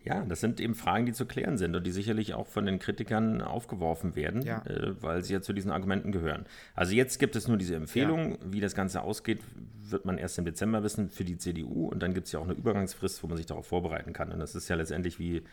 Ja, 0.07 0.23
das 0.23 0.39
sind 0.39 0.61
eben 0.61 0.73
Fragen, 0.73 1.05
die 1.05 1.11
zu 1.11 1.25
klären 1.25 1.57
sind 1.57 1.75
und 1.75 1.85
die 1.85 1.91
sicherlich 1.91 2.33
auch 2.33 2.47
von 2.47 2.65
den 2.65 2.79
Kritikern 2.79 3.41
aufgeworfen 3.41 4.15
werden, 4.15 4.41
ja. 4.41 4.65
äh, 4.65 5.01
weil 5.01 5.21
sie 5.23 5.33
ja 5.33 5.41
zu 5.41 5.51
diesen 5.51 5.69
Argumenten 5.69 6.13
gehören. 6.13 6.45
Also 6.75 6.93
jetzt 6.93 7.19
gibt 7.19 7.35
es 7.35 7.47
nur 7.49 7.57
diese 7.57 7.75
Empfehlung, 7.75 8.31
ja. 8.31 8.37
wie 8.45 8.61
das 8.61 8.73
Ganze 8.73 9.01
ausgeht, 9.01 9.41
wird 9.83 10.05
man 10.05 10.17
erst 10.17 10.37
im 10.37 10.45
Dezember 10.45 10.81
wissen 10.83 11.09
für 11.09 11.25
die 11.25 11.37
CDU 11.37 11.87
und 11.87 12.01
dann 12.01 12.13
gibt 12.13 12.27
es 12.27 12.31
ja 12.31 12.39
auch 12.39 12.45
eine 12.45 12.53
Übergangsfrist, 12.53 13.21
wo 13.21 13.27
man 13.27 13.35
sich 13.35 13.45
darauf 13.45 13.67
vorbereiten 13.67 14.13
kann. 14.13 14.31
Und 14.31 14.39
das 14.39 14.55
ist 14.55 14.69
ja 14.69 14.77
letztendlich 14.77 15.19
wie, 15.19 15.43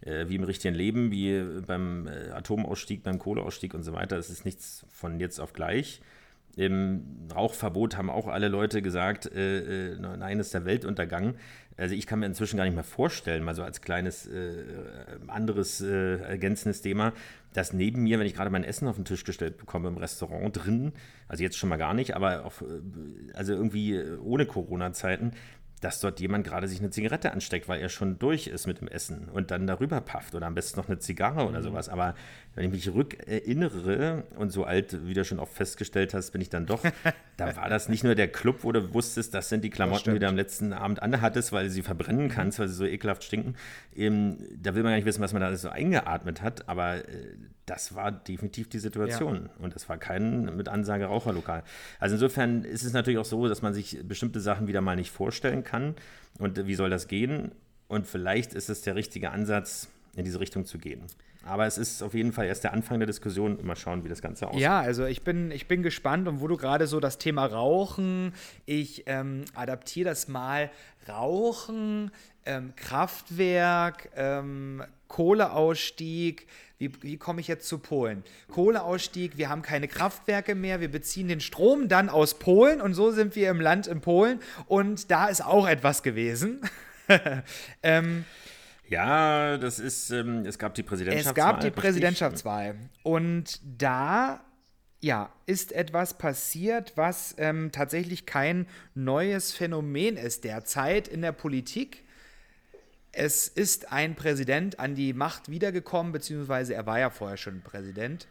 äh, 0.00 0.28
wie 0.28 0.34
im 0.34 0.44
richtigen 0.44 0.74
Leben, 0.74 1.12
wie 1.12 1.44
beim 1.64 2.08
äh, 2.08 2.30
Atomausstieg, 2.30 3.04
beim 3.04 3.20
Kohleausstieg 3.20 3.72
und 3.72 3.84
so 3.84 3.92
weiter. 3.92 4.16
Es 4.16 4.30
ist 4.30 4.44
nichts 4.44 4.84
von 4.90 5.20
jetzt 5.20 5.38
auf 5.38 5.52
gleich. 5.52 6.00
Im 6.56 7.28
Rauchverbot 7.34 7.96
haben 7.96 8.10
auch 8.10 8.28
alle 8.28 8.48
Leute 8.48 8.82
gesagt, 8.82 9.26
äh, 9.26 9.92
äh, 9.92 9.98
nein, 9.98 10.38
ist 10.38 10.52
der 10.52 10.66
Weltuntergang. 10.66 11.34
Also 11.78 11.94
ich 11.94 12.06
kann 12.06 12.18
mir 12.18 12.26
inzwischen 12.26 12.58
gar 12.58 12.64
nicht 12.64 12.74
mehr 12.74 12.84
vorstellen, 12.84 13.42
mal 13.42 13.54
so 13.54 13.62
als 13.62 13.80
kleines 13.80 14.26
äh, 14.26 14.64
anderes 15.28 15.80
äh, 15.80 16.16
ergänzendes 16.18 16.82
Thema, 16.82 17.14
dass 17.54 17.72
neben 17.72 18.02
mir, 18.02 18.18
wenn 18.18 18.26
ich 18.26 18.34
gerade 18.34 18.50
mein 18.50 18.64
Essen 18.64 18.86
auf 18.88 18.96
den 18.96 19.06
Tisch 19.06 19.24
gestellt 19.24 19.56
bekomme 19.56 19.88
im 19.88 19.96
Restaurant 19.96 20.64
drin, 20.64 20.92
also 21.28 21.42
jetzt 21.42 21.56
schon 21.56 21.70
mal 21.70 21.78
gar 21.78 21.94
nicht, 21.94 22.14
aber 22.14 22.44
auf, 22.44 22.60
äh, 22.60 23.32
also 23.32 23.54
irgendwie 23.54 23.98
ohne 24.22 24.44
Corona-Zeiten, 24.44 25.32
dass 25.82 25.98
dort 25.98 26.20
jemand 26.20 26.46
gerade 26.46 26.68
sich 26.68 26.78
eine 26.78 26.90
Zigarette 26.90 27.32
ansteckt, 27.32 27.68
weil 27.68 27.80
er 27.80 27.88
schon 27.88 28.18
durch 28.18 28.46
ist 28.46 28.68
mit 28.68 28.80
dem 28.80 28.86
Essen 28.86 29.28
und 29.28 29.50
dann 29.50 29.66
darüber 29.66 30.00
pafft 30.00 30.34
oder 30.36 30.46
am 30.46 30.54
besten 30.54 30.78
noch 30.78 30.88
eine 30.88 31.00
Zigarre 31.00 31.46
oder 31.46 31.58
mhm. 31.58 31.64
sowas. 31.64 31.88
Aber 31.88 32.14
wenn 32.54 32.64
ich 32.66 32.70
mich 32.70 32.94
rückerinnere 32.94 34.22
und 34.36 34.50
so 34.50 34.64
alt, 34.64 35.06
wie 35.06 35.12
du 35.12 35.24
schon 35.24 35.40
oft 35.40 35.52
festgestellt 35.52 36.14
hast, 36.14 36.30
bin 36.30 36.40
ich 36.40 36.50
dann 36.50 36.66
doch, 36.66 36.84
da 37.36 37.56
war 37.56 37.68
das 37.68 37.88
nicht 37.88 38.04
nur 38.04 38.14
der 38.14 38.28
Club, 38.28 38.58
wo 38.62 38.70
du 38.70 38.94
wusstest, 38.94 39.34
das 39.34 39.48
sind 39.48 39.64
die 39.64 39.70
Klamotten, 39.70 40.14
die 40.14 40.20
du 40.20 40.28
am 40.28 40.36
letzten 40.36 40.72
Abend 40.72 41.02
anhattest, 41.02 41.50
weil 41.50 41.64
du 41.64 41.70
sie 41.70 41.82
verbrennen 41.82 42.26
mhm. 42.26 42.30
kannst, 42.30 42.60
weil 42.60 42.68
sie 42.68 42.74
so 42.74 42.86
ekelhaft 42.86 43.24
stinken. 43.24 43.56
Eben, 43.92 44.38
da 44.62 44.76
will 44.76 44.84
man 44.84 44.92
gar 44.92 44.96
nicht 44.96 45.06
wissen, 45.06 45.20
was 45.20 45.32
man 45.32 45.42
da 45.42 45.54
so 45.56 45.68
eingeatmet 45.68 46.42
hat, 46.42 46.68
aber 46.68 47.08
äh, 47.08 47.34
das 47.66 47.94
war 47.94 48.10
definitiv 48.10 48.68
die 48.68 48.78
Situation. 48.78 49.48
Ja. 49.48 49.64
Und 49.64 49.76
es 49.76 49.88
war 49.88 49.96
kein 49.96 50.56
mit 50.56 50.68
Ansage 50.68 51.06
Raucherlokal. 51.06 51.62
Also 52.00 52.16
insofern 52.16 52.64
ist 52.64 52.82
es 52.82 52.92
natürlich 52.92 53.18
auch 53.18 53.24
so, 53.24 53.48
dass 53.48 53.62
man 53.62 53.72
sich 53.72 53.98
bestimmte 54.02 54.40
Sachen 54.40 54.66
wieder 54.66 54.80
mal 54.80 54.96
nicht 54.96 55.10
vorstellen 55.10 55.62
kann. 55.62 55.71
Und 56.38 56.66
wie 56.66 56.74
soll 56.74 56.90
das 56.90 57.08
gehen? 57.08 57.52
Und 57.88 58.06
vielleicht 58.06 58.54
ist 58.54 58.70
es 58.70 58.82
der 58.82 58.94
richtige 58.94 59.30
Ansatz, 59.30 59.88
in 60.16 60.24
diese 60.24 60.40
Richtung 60.40 60.64
zu 60.64 60.78
gehen. 60.78 61.02
Aber 61.44 61.66
es 61.66 61.78
ist 61.78 62.02
auf 62.02 62.14
jeden 62.14 62.32
Fall 62.32 62.46
erst 62.46 62.64
der 62.64 62.72
Anfang 62.72 62.98
der 63.00 63.06
Diskussion. 63.06 63.58
Mal 63.62 63.76
schauen, 63.76 64.04
wie 64.04 64.08
das 64.08 64.22
Ganze 64.22 64.48
aussieht. 64.48 64.62
Ja, 64.62 64.80
also 64.80 65.04
ich 65.06 65.22
bin, 65.22 65.50
ich 65.50 65.66
bin 65.66 65.82
gespannt 65.82 66.28
und 66.28 66.40
wo 66.40 66.48
du 66.48 66.56
gerade 66.56 66.86
so 66.86 67.00
das 67.00 67.18
Thema 67.18 67.46
Rauchen, 67.46 68.32
ich 68.64 69.04
ähm, 69.06 69.44
adaptiere 69.54 70.10
das 70.10 70.28
mal. 70.28 70.70
Rauchen, 71.08 72.10
ähm, 72.46 72.74
Kraftwerk, 72.76 74.10
ähm, 74.14 74.84
Kohleausstieg, 75.08 76.46
wie, 76.78 76.90
wie 77.02 77.16
komme 77.16 77.40
ich 77.40 77.48
jetzt 77.48 77.68
zu 77.68 77.78
Polen? 77.78 78.24
Kohleausstieg, 78.50 79.36
wir 79.36 79.48
haben 79.48 79.62
keine 79.62 79.86
Kraftwerke 79.88 80.54
mehr, 80.54 80.80
wir 80.80 80.90
beziehen 80.90 81.28
den 81.28 81.40
Strom 81.40 81.88
dann 81.88 82.08
aus 82.08 82.38
Polen 82.38 82.80
und 82.80 82.94
so 82.94 83.10
sind 83.10 83.36
wir 83.36 83.50
im 83.50 83.60
Land 83.60 83.86
in 83.86 84.00
Polen 84.00 84.40
und 84.66 85.10
da 85.10 85.26
ist 85.26 85.44
auch 85.44 85.68
etwas 85.68 86.02
gewesen. 86.02 86.60
ähm, 87.82 88.24
ja, 88.92 89.56
das 89.56 89.78
ist, 89.78 90.10
ähm, 90.10 90.44
es 90.44 90.58
gab 90.58 90.74
die 90.74 90.82
Präsidentschaftswahl. 90.82 91.32
Es 91.32 91.34
gab 91.34 91.60
die 91.60 91.70
Präsidentschaftswahl 91.70 92.76
und 93.02 93.60
da 93.64 94.44
ja, 95.00 95.32
ist 95.46 95.72
etwas 95.72 96.16
passiert, 96.18 96.92
was 96.94 97.34
ähm, 97.38 97.72
tatsächlich 97.72 98.26
kein 98.26 98.66
neues 98.94 99.52
Phänomen 99.52 100.16
ist 100.16 100.44
derzeit 100.44 101.08
in 101.08 101.22
der 101.22 101.32
Politik. 101.32 102.04
Es 103.10 103.48
ist 103.48 103.90
ein 103.90 104.14
Präsident 104.14 104.78
an 104.78 104.94
die 104.94 105.14
Macht 105.14 105.48
wiedergekommen, 105.48 106.12
beziehungsweise 106.12 106.74
er 106.74 106.86
war 106.86 107.00
ja 107.00 107.10
vorher 107.10 107.38
schon 107.38 107.62
Präsident, 107.62 108.28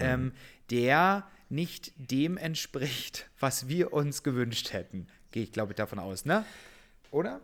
ähm, 0.00 0.24
mhm. 0.24 0.32
der 0.70 1.28
nicht 1.50 1.92
dem 1.98 2.38
entspricht, 2.38 3.28
was 3.38 3.68
wir 3.68 3.92
uns 3.92 4.22
gewünscht 4.22 4.72
hätten. 4.72 5.06
Gehe 5.32 5.42
ich, 5.42 5.52
glaube 5.52 5.72
ich, 5.72 5.76
davon 5.76 5.98
aus, 5.98 6.24
ne? 6.24 6.46
Oder? 7.10 7.40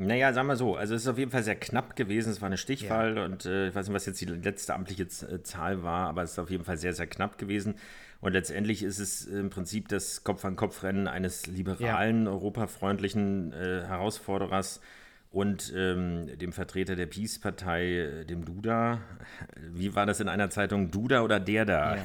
Naja, 0.00 0.32
sagen 0.32 0.46
wir 0.46 0.54
so, 0.54 0.76
also 0.76 0.94
es 0.94 1.02
ist 1.02 1.08
auf 1.08 1.18
jeden 1.18 1.32
Fall 1.32 1.42
sehr 1.42 1.56
knapp 1.56 1.96
gewesen. 1.96 2.30
Es 2.30 2.40
war 2.40 2.46
eine 2.46 2.56
Stichwahl 2.56 3.16
ja. 3.16 3.24
und 3.24 3.46
äh, 3.46 3.68
ich 3.68 3.74
weiß 3.74 3.88
nicht, 3.88 3.94
was 3.96 4.06
jetzt 4.06 4.20
die 4.20 4.26
letzte 4.26 4.74
amtliche 4.74 5.02
äh, 5.02 5.42
Zahl 5.42 5.82
war, 5.82 6.08
aber 6.08 6.22
es 6.22 6.32
ist 6.32 6.38
auf 6.38 6.50
jeden 6.50 6.64
Fall 6.64 6.76
sehr, 6.76 6.92
sehr 6.92 7.08
knapp 7.08 7.36
gewesen. 7.36 7.74
Und 8.20 8.32
letztendlich 8.32 8.84
ist 8.84 9.00
es 9.00 9.26
im 9.26 9.50
Prinzip 9.50 9.88
das 9.88 10.22
Kopf-an-Kopf-Rennen 10.22 11.08
eines 11.08 11.48
liberalen, 11.48 12.26
ja. 12.26 12.30
europafreundlichen 12.30 13.52
äh, 13.52 13.82
Herausforderers 13.86 14.80
und 15.30 15.72
ähm, 15.76 16.38
dem 16.38 16.52
Vertreter 16.52 16.96
der 16.96 17.04
Peace-Partei, 17.04 17.84
äh, 17.84 18.24
dem 18.24 18.46
Duda. 18.46 19.02
Wie 19.56 19.94
war 19.94 20.06
das 20.06 20.20
in 20.20 20.28
einer 20.28 20.48
Zeitung? 20.48 20.90
Duda 20.90 21.20
oder 21.20 21.38
der 21.38 21.66
da? 21.66 21.96
Ja. 21.96 22.02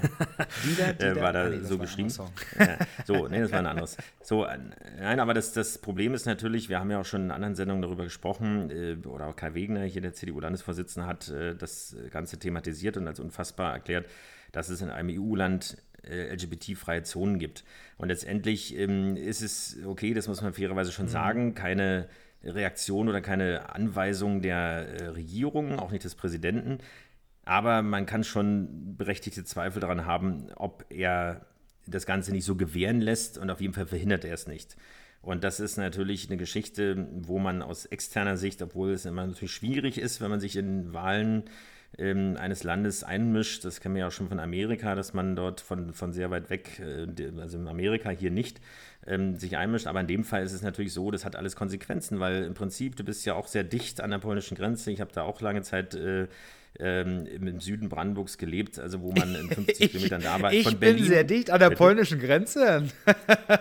Dida, 0.65 0.87
äh, 1.11 1.21
war 1.21 1.31
da 1.31 1.49
nee, 1.49 1.59
so 1.59 1.77
geschrieben. 1.77 2.11
Ja. 2.59 2.77
So, 3.05 3.27
nee, 3.27 3.39
das 3.39 3.51
war 3.51 3.59
ein 3.59 3.65
anderes. 3.65 3.95
So, 4.21 4.45
äh, 4.45 4.57
nein, 4.99 5.21
aber 5.21 5.33
das, 5.33 5.53
das 5.53 5.77
Problem 5.77 6.13
ist 6.13 6.25
natürlich, 6.25 6.67
wir 6.67 6.79
haben 6.79 6.91
ja 6.91 6.99
auch 6.99 7.05
schon 7.05 7.23
in 7.23 7.31
anderen 7.31 7.55
Sendungen 7.55 7.81
darüber 7.81 8.03
gesprochen, 8.03 8.69
äh, 8.69 8.97
oder 9.07 9.27
auch 9.27 9.35
Kai 9.37 9.53
Wegner, 9.53 9.83
hier 9.83 10.01
der 10.01 10.13
CDU-Landesvorsitzende, 10.13 11.07
hat 11.07 11.29
äh, 11.29 11.55
das 11.55 11.95
Ganze 12.11 12.39
thematisiert 12.39 12.97
und 12.97 13.07
als 13.07 13.21
unfassbar 13.21 13.73
erklärt, 13.73 14.05
dass 14.51 14.67
es 14.67 14.81
in 14.81 14.89
einem 14.89 15.09
EU-Land 15.09 15.77
LGBT-freie 16.05 17.03
Zonen 17.03 17.39
gibt. 17.39 17.63
Und 17.97 18.09
letztendlich 18.09 18.77
ähm, 18.77 19.15
ist 19.15 19.41
es, 19.41 19.77
okay, 19.85 20.13
das 20.13 20.27
muss 20.27 20.41
man 20.41 20.53
fairerweise 20.53 20.91
schon 20.91 21.05
mhm. 21.05 21.11
sagen, 21.11 21.55
keine 21.55 22.09
Reaktion 22.43 23.09
oder 23.09 23.21
keine 23.21 23.73
Anweisung 23.73 24.41
der 24.41 25.01
äh, 25.01 25.07
Regierung, 25.07 25.79
auch 25.79 25.91
nicht 25.91 26.03
des 26.03 26.15
Präsidenten. 26.15 26.79
Aber 27.45 27.81
man 27.81 28.05
kann 28.05 28.23
schon 28.23 28.95
berechtigte 28.97 29.43
Zweifel 29.43 29.79
daran 29.79 30.05
haben, 30.05 30.47
ob 30.55 30.85
er 30.89 31.45
das 31.85 32.05
Ganze 32.05 32.31
nicht 32.31 32.45
so 32.45 32.55
gewähren 32.55 33.01
lässt 33.01 33.37
und 33.37 33.49
auf 33.49 33.59
jeden 33.59 33.73
Fall 33.73 33.85
verhindert 33.85 34.23
er 34.23 34.33
es 34.33 34.47
nicht. 34.47 34.77
Und 35.21 35.43
das 35.43 35.59
ist 35.59 35.77
natürlich 35.77 36.27
eine 36.29 36.37
Geschichte, 36.37 37.07
wo 37.13 37.39
man 37.39 37.61
aus 37.61 37.85
externer 37.85 38.37
Sicht, 38.37 38.61
obwohl 38.61 38.91
es 38.91 39.05
immer 39.05 39.25
natürlich 39.25 39.53
schwierig 39.53 39.97
ist, 39.97 40.21
wenn 40.21 40.29
man 40.29 40.39
sich 40.39 40.55
in 40.55 40.93
Wahlen 40.93 41.43
ähm, 41.97 42.37
eines 42.39 42.63
Landes 42.63 43.03
einmischt, 43.03 43.65
das 43.65 43.79
kennen 43.79 43.95
wir 43.95 44.01
ja 44.01 44.07
auch 44.07 44.11
schon 44.11 44.29
von 44.29 44.39
Amerika, 44.39 44.95
dass 44.95 45.13
man 45.13 45.35
dort 45.35 45.61
von, 45.61 45.93
von 45.93 46.13
sehr 46.13 46.31
weit 46.31 46.49
weg, 46.49 46.79
äh, 46.79 47.07
also 47.39 47.57
in 47.57 47.67
Amerika 47.67 48.09
hier 48.09 48.31
nicht, 48.31 48.61
ähm, 49.05 49.35
sich 49.35 49.57
einmischt. 49.57 49.87
Aber 49.87 50.01
in 50.01 50.07
dem 50.07 50.23
Fall 50.23 50.43
ist 50.43 50.53
es 50.53 50.61
natürlich 50.61 50.93
so, 50.93 51.11
das 51.11 51.25
hat 51.25 51.35
alles 51.35 51.55
Konsequenzen, 51.55 52.19
weil 52.19 52.43
im 52.43 52.53
Prinzip, 52.53 52.95
du 52.95 53.03
bist 53.03 53.25
ja 53.25 53.35
auch 53.35 53.47
sehr 53.47 53.63
dicht 53.63 54.01
an 54.01 54.11
der 54.11 54.19
polnischen 54.19 54.55
Grenze. 54.55 54.91
Ich 54.91 55.01
habe 55.01 55.11
da 55.13 55.23
auch 55.23 55.41
lange 55.41 55.61
Zeit 55.61 55.93
äh, 55.93 56.27
ähm, 56.79 57.25
im 57.25 57.59
Süden 57.59 57.89
Brandenburgs 57.89 58.37
gelebt, 58.37 58.79
also 58.79 59.01
wo 59.01 59.11
man 59.11 59.35
in 59.35 59.47
50 59.49 59.79
ich, 59.79 59.91
Kilometern 59.91 60.21
da 60.21 60.41
war. 60.41 60.53
Ich 60.53 60.65
bin 60.65 60.79
Berlin. 60.79 61.05
sehr 61.05 61.23
dicht 61.23 61.51
an 61.51 61.59
der 61.59 61.69
polnischen 61.71 62.19
Grenze. 62.19 62.83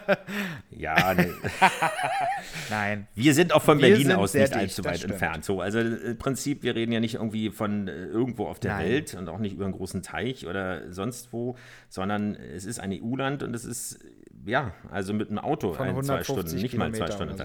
ja, 0.70 1.14
ne. 1.14 1.34
nein. 2.70 3.06
Wir 3.14 3.34
sind 3.34 3.52
auch 3.52 3.62
von 3.62 3.78
wir 3.78 3.88
Berlin 3.88 4.12
aus 4.12 4.34
nicht 4.34 4.48
dicht, 4.48 4.56
allzu 4.56 4.84
weit 4.84 5.04
entfernt. 5.04 5.44
So, 5.44 5.60
also 5.60 5.80
im 5.80 6.16
Prinzip, 6.18 6.62
wir 6.62 6.74
reden 6.74 6.92
ja 6.92 7.00
nicht 7.00 7.14
irgendwie 7.14 7.50
von 7.50 7.88
äh, 7.88 8.06
irgendwo 8.06 8.46
auf 8.46 8.60
der 8.60 8.74
nein. 8.74 8.88
Welt 8.88 9.14
und 9.14 9.28
auch 9.28 9.38
nicht 9.38 9.54
über 9.54 9.64
einen 9.64 9.74
großen 9.74 10.02
Teich 10.02 10.46
oder 10.46 10.90
sonst 10.90 11.32
wo, 11.32 11.56
sondern 11.88 12.34
es 12.34 12.64
ist 12.64 12.80
ein 12.80 12.92
EU-Land 12.92 13.42
und 13.42 13.54
es 13.54 13.64
ist 13.64 13.98
ja, 14.44 14.72
also 14.90 15.12
mit 15.12 15.28
einem 15.28 15.38
Auto 15.38 15.72
ein, 15.74 16.02
zwei 16.02 16.24
Stunden, 16.24 16.56
nicht 16.56 16.76
mal 16.76 16.92
zwei 16.92 17.10
Stunden. 17.10 17.36
So. 17.36 17.44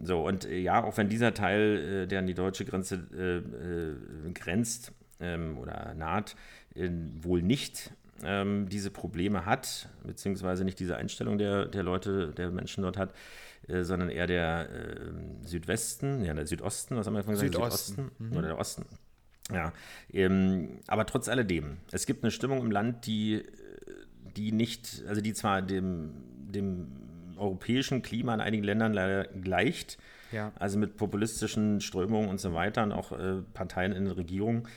So, 0.00 0.26
und 0.26 0.44
äh, 0.44 0.58
ja, 0.58 0.82
auch 0.84 0.96
wenn 0.96 1.08
dieser 1.08 1.34
Teil, 1.34 2.04
äh, 2.04 2.06
der 2.06 2.20
an 2.20 2.26
die 2.26 2.34
deutsche 2.34 2.64
Grenze 2.64 3.06
äh, 3.12 4.28
äh 4.28 4.32
grenzt 4.32 4.92
ähm, 5.20 5.58
oder 5.58 5.94
naht, 5.94 6.36
äh, 6.74 6.88
wohl 7.20 7.42
nicht 7.42 7.92
ähm, 8.22 8.68
diese 8.68 8.90
Probleme 8.90 9.44
hat, 9.46 9.88
beziehungsweise 10.04 10.64
nicht 10.64 10.78
diese 10.78 10.96
Einstellung 10.96 11.38
der, 11.38 11.66
der 11.66 11.82
Leute, 11.82 12.32
der 12.36 12.50
Menschen 12.50 12.82
dort 12.82 12.96
hat, 12.96 13.12
äh, 13.66 13.82
sondern 13.82 14.08
eher 14.08 14.26
der 14.26 14.68
ähm, 14.72 15.44
Südwesten, 15.44 16.24
ja, 16.24 16.34
der 16.34 16.46
Südosten, 16.46 16.96
was 16.96 17.06
haben 17.06 17.14
wir 17.14 17.22
gesagt? 17.22 17.40
Südosten. 17.40 17.94
Südosten 17.96 18.24
mhm. 18.24 18.36
oder 18.36 18.48
der 18.48 18.58
Osten. 18.58 18.84
Ja, 19.52 19.72
ähm, 20.12 20.80
aber 20.88 21.06
trotz 21.06 21.28
alledem, 21.28 21.78
es 21.90 22.04
gibt 22.04 22.22
eine 22.22 22.30
Stimmung 22.30 22.60
im 22.60 22.70
Land, 22.70 23.06
die, 23.06 23.44
die 24.36 24.52
nicht, 24.52 25.02
also 25.08 25.22
die 25.22 25.32
zwar 25.32 25.62
dem, 25.62 26.12
dem 26.52 27.07
europäischen 27.38 28.02
Klima 28.02 28.34
in 28.34 28.40
einigen 28.40 28.64
Ländern 28.64 28.92
leider 28.92 29.24
gleicht. 29.24 29.98
Ja. 30.32 30.52
Also 30.58 30.78
mit 30.78 30.96
populistischen 30.96 31.80
Strömungen 31.80 32.28
und 32.28 32.40
so 32.40 32.52
weiter 32.54 32.82
und 32.82 32.92
auch 32.92 33.12
äh, 33.12 33.42
Parteien 33.54 33.92
in 33.92 34.04
der 34.04 34.16
Regierung. 34.16 34.68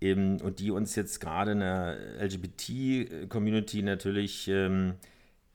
Ähm, 0.00 0.38
und 0.42 0.60
die 0.60 0.70
uns 0.70 0.94
jetzt 0.96 1.20
gerade 1.20 1.52
in 1.52 1.60
der 1.60 1.96
LGBT-Community 2.20 3.82
natürlich 3.82 4.48
ähm, 4.48 4.94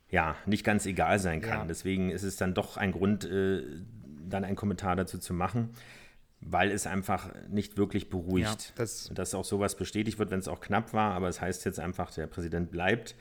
ja, 0.10 0.36
nicht 0.46 0.64
ganz 0.64 0.86
egal 0.86 1.20
sein 1.20 1.42
kann. 1.42 1.60
Ja. 1.60 1.66
Deswegen 1.66 2.12
ist 2.12 2.24
es 2.24 2.36
dann 2.36 2.54
doch 2.54 2.78
ein 2.78 2.92
Grund, 2.92 3.26
äh, 3.26 3.64
dann 4.28 4.44
einen 4.44 4.56
Kommentar 4.56 4.96
dazu 4.96 5.18
zu 5.18 5.34
machen, 5.34 5.70
weil 6.40 6.72
es 6.72 6.86
einfach 6.86 7.34
nicht 7.50 7.78
wirklich 7.78 8.10
beruhigt. 8.10 8.46
Ja, 8.70 8.74
das 8.76 9.10
dass 9.14 9.34
auch 9.34 9.46
sowas 9.46 9.76
bestätigt 9.76 10.20
wird, 10.20 10.30
wenn 10.30 10.40
es 10.40 10.48
auch 10.48 10.62
knapp 10.62 10.94
war, 10.94 11.14
aber 11.14 11.30
es 11.30 11.42
heißt 11.42 11.66
jetzt 11.66 11.80
einfach, 11.80 12.12
der 12.12 12.28
Präsident 12.28 12.70
bleibt. 12.70 13.16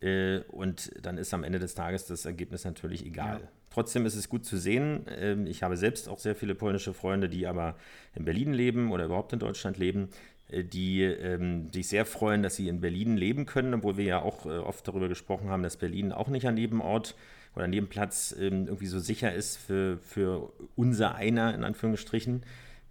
Äh, 0.00 0.40
und 0.48 0.92
dann 1.02 1.18
ist 1.18 1.32
am 1.32 1.44
Ende 1.44 1.58
des 1.58 1.74
Tages 1.74 2.06
das 2.06 2.24
Ergebnis 2.24 2.64
natürlich 2.64 3.04
egal. 3.04 3.40
Ja. 3.42 3.48
Trotzdem 3.70 4.06
ist 4.06 4.16
es 4.16 4.28
gut 4.28 4.44
zu 4.44 4.56
sehen. 4.56 5.06
Ähm, 5.18 5.46
ich 5.46 5.62
habe 5.62 5.76
selbst 5.76 6.08
auch 6.08 6.18
sehr 6.18 6.34
viele 6.34 6.54
polnische 6.54 6.94
Freunde, 6.94 7.28
die 7.28 7.46
aber 7.46 7.76
in 8.14 8.24
Berlin 8.24 8.52
leben 8.52 8.90
oder 8.90 9.04
überhaupt 9.04 9.32
in 9.32 9.38
Deutschland 9.38 9.78
leben, 9.78 10.08
äh, 10.48 10.64
die 10.64 11.02
ähm, 11.02 11.70
sich 11.70 11.88
sehr 11.88 12.06
freuen, 12.06 12.42
dass 12.42 12.56
sie 12.56 12.68
in 12.68 12.80
Berlin 12.80 13.16
leben 13.16 13.46
können, 13.46 13.74
obwohl 13.74 13.96
wir 13.96 14.04
ja 14.04 14.22
auch 14.22 14.46
äh, 14.46 14.58
oft 14.58 14.86
darüber 14.86 15.08
gesprochen 15.08 15.48
haben, 15.48 15.62
dass 15.62 15.76
Berlin 15.76 16.12
auch 16.12 16.28
nicht 16.28 16.46
ein 16.46 16.54
Nebenort 16.54 17.16
oder 17.54 17.64
ein 17.64 17.70
Nebenplatz 17.70 18.34
ähm, 18.38 18.66
irgendwie 18.66 18.86
so 18.86 18.98
sicher 18.98 19.34
ist 19.34 19.56
für, 19.56 19.98
für 19.98 20.52
unser 20.74 21.14
einer, 21.14 21.54
in 21.54 21.64
Anführungsstrichen. 21.64 22.42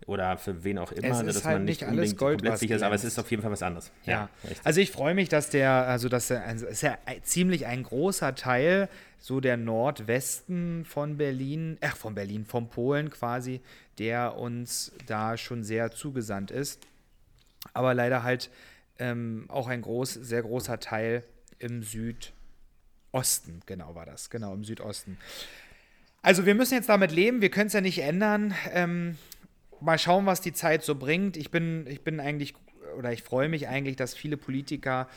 Oder 0.05 0.37
für 0.37 0.63
wen 0.63 0.77
auch 0.77 0.91
immer, 0.91 1.09
Es 1.09 1.23
ne, 1.23 1.29
ist 1.29 1.37
dass 1.37 1.45
halt 1.45 1.57
man 1.57 1.65
nicht 1.65 1.81
nicht 1.81 1.89
alles 1.89 2.15
Gold, 2.15 2.39
komplett 2.39 2.59
sicher 2.59 2.75
ist, 2.75 2.83
aber 2.83 2.95
es 2.95 3.03
ist 3.03 3.17
auf 3.17 3.29
jeden 3.31 3.41
Fall 3.41 3.51
was 3.51 3.63
anderes. 3.63 3.91
Ja, 4.05 4.29
richtig. 4.43 4.65
also 4.65 4.81
ich 4.81 4.91
freue 4.91 5.15
mich, 5.15 5.29
dass 5.29 5.49
der, 5.49 5.71
also 5.71 6.09
dass 6.09 6.27
der, 6.27 6.45
also 6.45 6.67
ist 6.67 6.81
ja 6.81 6.97
ziemlich 7.23 7.65
ein 7.65 7.83
großer 7.83 8.35
Teil, 8.35 8.89
so 9.17 9.39
der 9.39 9.57
Nordwesten 9.57 10.85
von 10.85 11.17
Berlin, 11.17 11.79
ach 11.81 11.97
von 11.97 12.13
Berlin, 12.13 12.45
von 12.45 12.69
Polen 12.69 13.09
quasi, 13.09 13.61
der 13.97 14.37
uns 14.37 14.91
da 15.07 15.37
schon 15.37 15.63
sehr 15.63 15.91
zugesandt 15.91 16.51
ist. 16.51 16.81
Aber 17.73 17.95
leider 17.95 18.21
halt 18.21 18.51
ähm, 18.99 19.45
auch 19.47 19.67
ein 19.67 19.81
groß, 19.81 20.13
sehr 20.13 20.43
großer 20.43 20.79
Teil 20.79 21.23
im 21.57 21.81
Südosten, 21.81 23.61
genau 23.65 23.95
war 23.95 24.05
das, 24.05 24.29
genau 24.29 24.53
im 24.53 24.63
Südosten. 24.63 25.17
Also 26.21 26.45
wir 26.45 26.53
müssen 26.53 26.75
jetzt 26.75 26.89
damit 26.89 27.11
leben, 27.11 27.41
wir 27.41 27.49
können 27.49 27.67
es 27.67 27.73
ja 27.73 27.81
nicht 27.81 27.99
ändern. 27.99 28.53
Ähm, 28.71 29.17
mal 29.85 29.97
schauen, 29.99 30.25
was 30.25 30.41
die 30.41 30.53
Zeit 30.53 30.83
so 30.83 30.95
bringt. 30.95 31.37
Ich 31.37 31.51
bin, 31.51 31.85
ich 31.87 32.03
bin 32.03 32.19
eigentlich, 32.19 32.55
oder 32.97 33.11
ich 33.11 33.23
freue 33.23 33.49
mich 33.49 33.67
eigentlich, 33.67 33.95
dass 33.95 34.13
viele 34.13 34.37
Politiker 34.37 35.07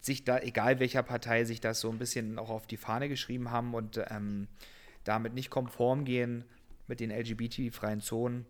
sich 0.00 0.24
da, 0.24 0.38
egal 0.38 0.80
welcher 0.80 1.02
Partei, 1.02 1.44
sich 1.44 1.60
das 1.60 1.80
so 1.80 1.90
ein 1.90 1.98
bisschen 1.98 2.38
auch 2.38 2.50
auf 2.50 2.66
die 2.66 2.76
Fahne 2.76 3.08
geschrieben 3.08 3.50
haben 3.50 3.74
und 3.74 4.00
ähm, 4.10 4.48
damit 5.04 5.34
nicht 5.34 5.50
konform 5.50 6.04
gehen 6.04 6.44
mit 6.86 7.00
den 7.00 7.10
LGBT-freien 7.10 8.00
Zonen 8.00 8.46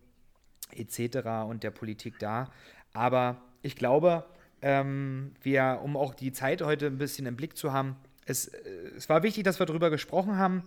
etc. 0.71 1.47
und 1.47 1.63
der 1.63 1.71
Politik 1.71 2.19
da. 2.19 2.51
Aber 2.95 3.43
ich 3.61 3.77
glaube, 3.77 4.25
ähm, 4.63 5.33
wir, 5.43 5.81
um 5.83 5.97
auch 5.97 6.15
die 6.15 6.33
Zeit 6.33 6.63
heute 6.63 6.87
ein 6.87 6.99
bisschen 6.99 7.27
im 7.27 7.37
Blick 7.37 7.57
zu 7.57 7.73
haben, 7.73 7.97
es, 8.25 8.49
äh, 8.49 8.69
es 8.97 9.09
war 9.09 9.23
wichtig, 9.23 9.45
dass 9.45 9.59
wir 9.59 9.67
darüber 9.67 9.91
gesprochen 9.91 10.37
haben. 10.37 10.63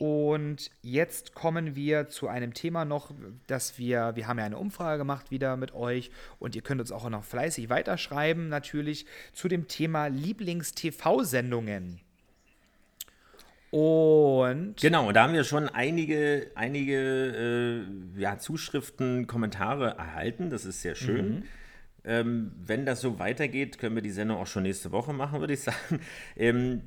Und 0.00 0.70
jetzt 0.80 1.34
kommen 1.34 1.76
wir 1.76 2.08
zu 2.08 2.26
einem 2.26 2.54
Thema 2.54 2.86
noch, 2.86 3.12
dass 3.46 3.78
wir, 3.78 4.12
wir 4.16 4.28
haben 4.28 4.38
ja 4.38 4.46
eine 4.46 4.56
Umfrage 4.56 4.96
gemacht 4.96 5.30
wieder 5.30 5.58
mit 5.58 5.74
euch 5.74 6.10
und 6.38 6.56
ihr 6.56 6.62
könnt 6.62 6.80
uns 6.80 6.90
auch 6.90 7.06
noch 7.10 7.22
fleißig 7.22 7.68
weiterschreiben, 7.68 8.48
natürlich 8.48 9.04
zu 9.34 9.46
dem 9.46 9.68
Thema 9.68 10.06
Lieblings-TV-Sendungen. 10.06 12.00
Und 13.70 14.76
Genau, 14.80 15.12
da 15.12 15.24
haben 15.24 15.34
wir 15.34 15.44
schon 15.44 15.68
einige, 15.68 16.50
einige 16.54 17.84
äh, 18.16 18.18
ja, 18.18 18.38
Zuschriften, 18.38 19.26
Kommentare 19.26 19.96
erhalten. 19.98 20.48
Das 20.48 20.64
ist 20.64 20.80
sehr 20.80 20.94
schön. 20.94 21.28
Mhm. 21.28 21.42
Ähm, 22.02 22.52
wenn 22.64 22.86
das 22.86 23.02
so 23.02 23.18
weitergeht, 23.18 23.78
können 23.78 23.94
wir 23.94 24.02
die 24.02 24.10
Sendung 24.10 24.38
auch 24.38 24.46
schon 24.46 24.62
nächste 24.62 24.90
Woche 24.90 25.12
machen, 25.12 25.40
würde 25.40 25.54
ich 25.54 25.60
sagen. 25.62 25.76
Ähm, 26.36 26.82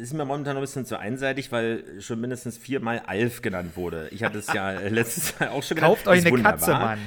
ist 0.00 0.14
mir 0.14 0.24
momentan 0.24 0.54
noch 0.54 0.60
ein 0.60 0.64
bisschen 0.64 0.86
zu 0.86 0.98
einseitig, 0.98 1.52
weil 1.52 2.00
schon 2.00 2.20
mindestens 2.20 2.58
viermal 2.58 3.02
Alf 3.06 3.40
genannt 3.42 3.76
wurde. 3.76 4.08
Ich 4.10 4.24
hatte 4.24 4.38
es 4.38 4.52
ja 4.52 4.70
letztes 4.88 5.38
Mal 5.38 5.48
auch 5.50 5.62
schon 5.62 5.76
genannt. 5.76 5.94
kauft 5.94 6.08
euch 6.08 6.22
eine 6.22 6.30
wunderbar. 6.30 6.58
Katze, 6.58 6.72
Mann. 6.72 6.98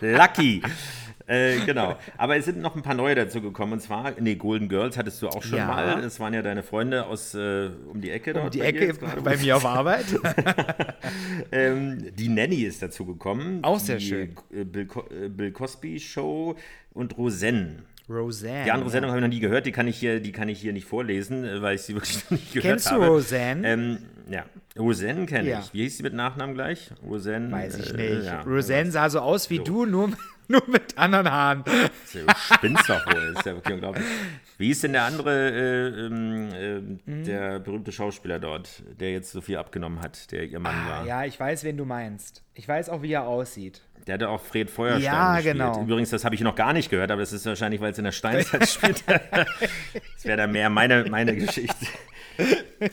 Lucky. 0.00 0.62
Äh, 1.30 1.60
genau. 1.64 1.96
Aber 2.18 2.36
es 2.36 2.44
sind 2.44 2.58
noch 2.60 2.74
ein 2.74 2.82
paar 2.82 2.94
neue 2.94 3.14
dazu 3.14 3.40
gekommen. 3.40 3.74
Und 3.74 3.80
zwar, 3.80 4.12
nee, 4.18 4.34
Golden 4.34 4.68
Girls 4.68 4.96
hattest 4.98 5.22
du 5.22 5.28
auch 5.28 5.42
schon 5.44 5.58
Ja. 5.58 5.66
mal. 5.66 6.02
Das 6.02 6.18
waren 6.18 6.34
ja 6.34 6.42
deine 6.42 6.62
Freunde 6.64 7.06
aus 7.06 7.34
äh, 7.34 7.70
um 7.92 8.00
die 8.00 8.10
Ecke. 8.10 8.34
Um 8.34 8.50
die 8.50 8.58
bei 8.58 8.64
Ecke 8.66 8.88
gerade. 8.94 9.20
bei 9.22 9.36
mir 9.36 9.56
auf 9.56 9.64
Arbeit. 9.64 10.06
Ähm, 11.52 12.14
die 12.16 12.28
Nanny 12.28 12.62
ist 12.62 12.82
dazu 12.82 13.04
gekommen. 13.04 13.60
Auch 13.62 13.78
sehr 13.80 13.96
die, 13.96 14.06
schön. 14.06 14.36
äh, 14.54 14.64
Bill, 14.64 14.86
äh, 15.10 15.28
Bill 15.28 15.50
Cosby 15.52 15.98
Show 15.98 16.56
und 16.92 17.16
Roseanne. 17.16 17.82
Roseanne. 18.08 18.64
Die 18.64 18.70
andere 18.72 18.90
Sendung 18.90 19.10
habe 19.10 19.20
ich 19.20 19.24
noch 19.24 19.32
nie 19.32 19.40
gehört, 19.40 19.66
die 19.66 19.72
kann 19.72 19.86
ich 19.88 19.96
hier, 19.98 20.20
die 20.20 20.32
kann 20.32 20.48
ich 20.48 20.60
hier 20.60 20.72
nicht 20.72 20.86
vorlesen, 20.86 21.44
äh, 21.44 21.62
weil 21.62 21.76
ich 21.76 21.82
sie 21.82 21.94
wirklich 21.96 22.22
noch 22.24 22.30
nicht 22.32 22.52
gehört 22.52 22.64
Kennst 22.72 22.86
du 22.90 22.92
habe. 22.92 23.06
Roseanne? 23.06 23.68
Ähm, 23.68 23.98
ja, 24.30 24.44
Roseanne 24.78 25.26
kenne 25.26 25.48
Ja. 25.48 25.60
ich. 25.60 25.72
Wie 25.72 25.82
hieß 25.82 25.96
sie 25.98 26.02
mit 26.02 26.14
Nachnamen 26.14 26.54
gleich? 26.54 26.90
Roseanne. 27.04 27.50
Weiß 27.50 27.78
ich 27.78 27.94
äh, 27.94 28.14
nicht. 28.16 28.26
ja, 28.26 28.42
Roseanne 28.42 28.90
sah 28.90 29.08
so 29.10 29.20
aus 29.20 29.48
wie 29.50 29.56
So. 29.58 29.64
du, 29.64 29.86
nur, 29.86 30.10
nur 30.50 30.62
mit 30.68 30.96
anderen 30.98 31.30
Haaren. 31.30 31.64
Du 31.64 31.72
spinnst 32.54 32.88
doch 32.88 33.06
wohl, 33.06 33.34
ist 33.36 33.46
ja 33.46 33.54
wirklich 33.54 33.74
unglaublich. 33.74 34.04
Wie 34.58 34.70
ist 34.70 34.82
denn 34.82 34.92
der 34.92 35.04
andere, 35.04 35.50
äh, 35.50 36.06
ähm, 36.06 36.48
äh, 36.52 36.80
Mhm. 37.10 37.24
der 37.24 37.58
berühmte 37.60 37.92
Schauspieler 37.92 38.38
dort, 38.38 38.82
der 39.00 39.12
jetzt 39.12 39.32
so 39.32 39.40
viel 39.40 39.56
abgenommen 39.56 40.00
hat, 40.02 40.30
der 40.32 40.44
ihr 40.44 40.60
Mann 40.60 40.74
war? 40.88 41.02
Ah, 41.02 41.06
Ja, 41.06 41.24
ich 41.24 41.38
weiß, 41.40 41.64
wen 41.64 41.76
du 41.76 41.84
meinst. 41.84 42.42
Ich 42.54 42.68
weiß 42.68 42.88
auch, 42.90 43.02
wie 43.02 43.12
er 43.12 43.24
aussieht. 43.26 43.80
Der 44.06 44.14
hatte 44.14 44.28
auch 44.30 44.40
Fred 44.40 44.70
Feuerstein 44.70 45.02
Ja, 45.04 45.34
gespielt. 45.36 45.54
genau. 45.54 45.82
Übrigens, 45.82 46.10
das 46.10 46.24
habe 46.24 46.34
ich 46.34 46.40
noch 46.40 46.54
gar 46.56 46.72
nicht 46.72 46.90
gehört, 46.90 47.10
aber 47.10 47.20
das 47.20 47.32
ist 47.32 47.44
wahrscheinlich, 47.46 47.80
weil 47.80 47.92
es 47.92 47.98
in 47.98 48.04
der 48.04 48.12
Steinzeit 48.12 48.66
spielt. 48.68 49.04
das 49.08 50.24
wäre 50.24 50.36
dann 50.38 50.52
mehr 50.52 50.68
meine, 50.70 51.04
meine 51.08 51.36
Geschichte. 51.36 51.86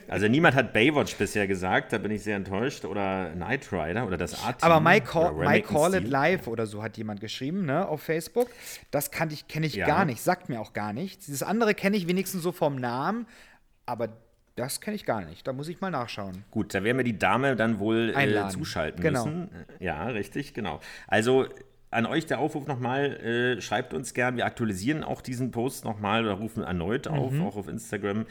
Also 0.07 0.27
niemand 0.27 0.55
hat 0.55 0.73
Baywatch 0.73 1.15
bisher 1.15 1.47
gesagt, 1.47 1.93
da 1.93 1.97
bin 1.97 2.11
ich 2.11 2.23
sehr 2.23 2.35
enttäuscht. 2.35 2.85
Oder 2.85 3.31
Knight 3.35 3.71
Rider 3.71 4.05
oder 4.05 4.17
das 4.17 4.43
Art. 4.43 4.63
Aber 4.63 4.79
My, 4.79 4.99
Call, 5.01 5.33
My 5.33 5.61
Call 5.61 5.95
It 5.95 6.07
Live 6.07 6.47
oder 6.47 6.65
so 6.65 6.83
hat 6.83 6.97
jemand 6.97 7.21
geschrieben, 7.21 7.65
ne, 7.65 7.87
auf 7.87 8.01
Facebook. 8.01 8.49
Das 8.91 9.11
kann 9.11 9.31
ich, 9.31 9.47
kenne 9.47 9.65
ich 9.65 9.75
Ja. 9.75 9.85
gar 9.85 10.05
nicht, 10.05 10.21
sagt 10.21 10.49
mir 10.49 10.59
auch 10.59 10.73
gar 10.73 10.93
nichts. 10.93 11.25
Dieses 11.25 11.43
andere 11.43 11.73
kenne 11.73 11.97
ich 11.97 12.07
wenigstens 12.07 12.43
so 12.43 12.51
vom 12.51 12.75
Namen, 12.75 13.27
aber 13.85 14.09
das 14.55 14.81
kenne 14.81 14.95
ich 14.95 15.05
gar 15.05 15.23
nicht. 15.23 15.45
Da 15.47 15.53
muss 15.53 15.67
ich 15.67 15.81
mal 15.81 15.91
nachschauen. 15.91 16.43
Gut, 16.51 16.73
da 16.73 16.83
werden 16.83 16.97
wir 16.97 17.03
die 17.03 17.17
Dame 17.19 17.55
dann 17.55 17.79
wohl 17.79 18.13
äh, 18.15 18.47
zuschalten 18.49 19.01
Genau. 19.01 19.25
müssen. 19.25 19.49
Ja, 19.79 20.05
richtig, 20.07 20.53
genau. 20.53 20.79
Also 21.07 21.45
an 21.91 22.05
euch 22.05 22.25
der 22.25 22.39
Aufruf 22.39 22.67
nochmal, 22.67 23.15
äh, 23.57 23.61
schreibt 23.61 23.93
uns 23.93 24.13
gern. 24.13 24.35
Wir 24.35 24.45
aktualisieren 24.45 25.03
auch 25.03 25.21
diesen 25.21 25.51
Post 25.51 25.85
nochmal 25.85 26.25
oder 26.25 26.33
rufen 26.33 26.63
erneut 26.63 27.07
auf, 27.07 27.31
Mhm. 27.31 27.43
auch 27.45 27.55
auf 27.55 27.67
Instagram, 27.67 28.25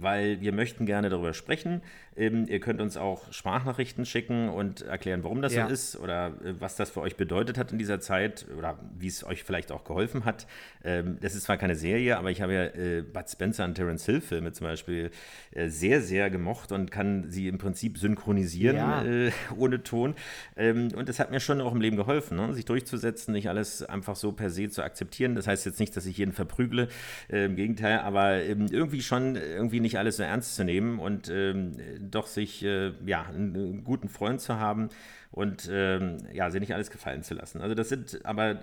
weil 0.00 0.40
wir 0.40 0.52
möchten 0.52 0.86
gerne 0.86 1.08
darüber 1.10 1.34
sprechen. 1.34 1.82
Ähm, 2.16 2.46
ihr 2.48 2.58
könnt 2.60 2.80
uns 2.80 2.96
auch 2.96 3.32
Sprachnachrichten 3.32 4.04
schicken 4.06 4.48
und 4.48 4.82
erklären, 4.82 5.22
warum 5.22 5.42
das 5.42 5.54
Ja. 5.54 5.66
so 5.66 5.72
ist 5.72 5.96
oder 6.00 6.28
äh, 6.44 6.54
was 6.58 6.76
das 6.76 6.90
für 6.90 7.00
euch 7.00 7.16
bedeutet 7.16 7.58
hat 7.58 7.70
in 7.72 7.78
dieser 7.78 8.00
Zeit 8.00 8.46
oder 8.56 8.78
wie 8.98 9.06
es 9.06 9.24
euch 9.24 9.44
vielleicht 9.44 9.70
auch 9.72 9.84
geholfen 9.84 10.24
hat. 10.24 10.46
Ähm, 10.84 11.18
das 11.20 11.34
ist 11.34 11.44
zwar 11.44 11.56
keine 11.58 11.74
Serie, 11.76 12.16
aber 12.18 12.30
ich 12.30 12.40
habe 12.40 12.54
ja 12.54 12.64
äh, 12.64 13.02
Bud 13.02 13.28
Spencer 13.28 13.64
und 13.64 13.74
Terence 13.74 14.04
Hill 14.06 14.20
Filme 14.20 14.52
zum 14.52 14.66
Beispiel 14.66 15.10
äh, 15.52 15.68
sehr, 15.68 16.00
sehr 16.00 16.30
gemocht 16.30 16.72
und 16.72 16.90
kann 16.90 17.30
sie 17.30 17.46
im 17.48 17.58
Prinzip 17.58 17.98
synchronisieren 17.98 18.76
Ja. 18.76 19.04
äh, 19.04 19.30
ohne 19.56 19.82
Ton. 19.82 20.14
Ähm, 20.56 20.88
und 20.96 21.08
das 21.08 21.18
hat 21.20 21.30
mir 21.30 21.40
schon 21.40 21.60
auch 21.60 21.72
im 21.72 21.80
Leben 21.80 21.96
geholfen, 21.96 22.36
ne? 22.36 22.52
sich 22.54 22.64
durchzusetzen, 22.64 23.32
nicht 23.32 23.48
alles 23.48 23.82
einfach 23.82 24.16
so 24.16 24.32
per 24.32 24.50
se 24.50 24.68
zu 24.68 24.82
akzeptieren. 24.82 25.34
Das 25.34 25.46
heißt 25.46 25.66
jetzt 25.66 25.78
nicht, 25.80 25.96
dass 25.96 26.06
ich 26.06 26.18
jeden 26.18 26.32
verprügle, 26.32 26.88
äh, 27.30 27.44
im 27.46 27.54
Gegenteil, 27.56 28.00
aber 28.00 28.42
ähm, 28.42 28.66
irgendwie 28.70 29.02
schon 29.02 29.36
irgendwie 29.36 29.80
nicht 29.80 29.87
alles 29.96 30.16
so 30.16 30.24
ernst 30.24 30.56
zu 30.56 30.64
nehmen 30.64 30.98
und 30.98 31.30
ähm, 31.30 31.76
doch 32.00 32.26
sich 32.26 32.64
äh, 32.64 32.92
ja 33.06 33.22
einen, 33.22 33.56
einen 33.56 33.84
guten 33.84 34.08
Freund 34.08 34.40
zu 34.40 34.58
haben 34.58 34.88
und 35.30 35.68
ähm, 35.72 36.18
ja, 36.32 36.50
sich 36.50 36.60
nicht 36.60 36.74
alles 36.74 36.90
gefallen 36.90 37.22
zu 37.22 37.34
lassen. 37.34 37.60
Also 37.60 37.74
das 37.74 37.88
sind, 37.88 38.24
aber 38.24 38.50
äh, 38.50 38.58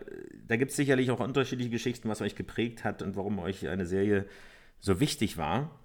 da 0.48 0.58
gibt 0.58 0.72
es 0.72 0.78
sicherlich 0.78 1.10
auch 1.10 1.20
unterschiedliche 1.20 1.70
Geschichten, 1.72 2.10
was 2.10 2.22
euch 2.22 2.36
geprägt 2.36 2.84
hat 2.84 3.02
und 3.02 3.16
warum 3.16 3.40
euch 3.40 3.68
eine 3.68 3.86
Serie 3.86 4.26
so 4.80 5.00
wichtig 5.00 5.38
war. 5.38 5.80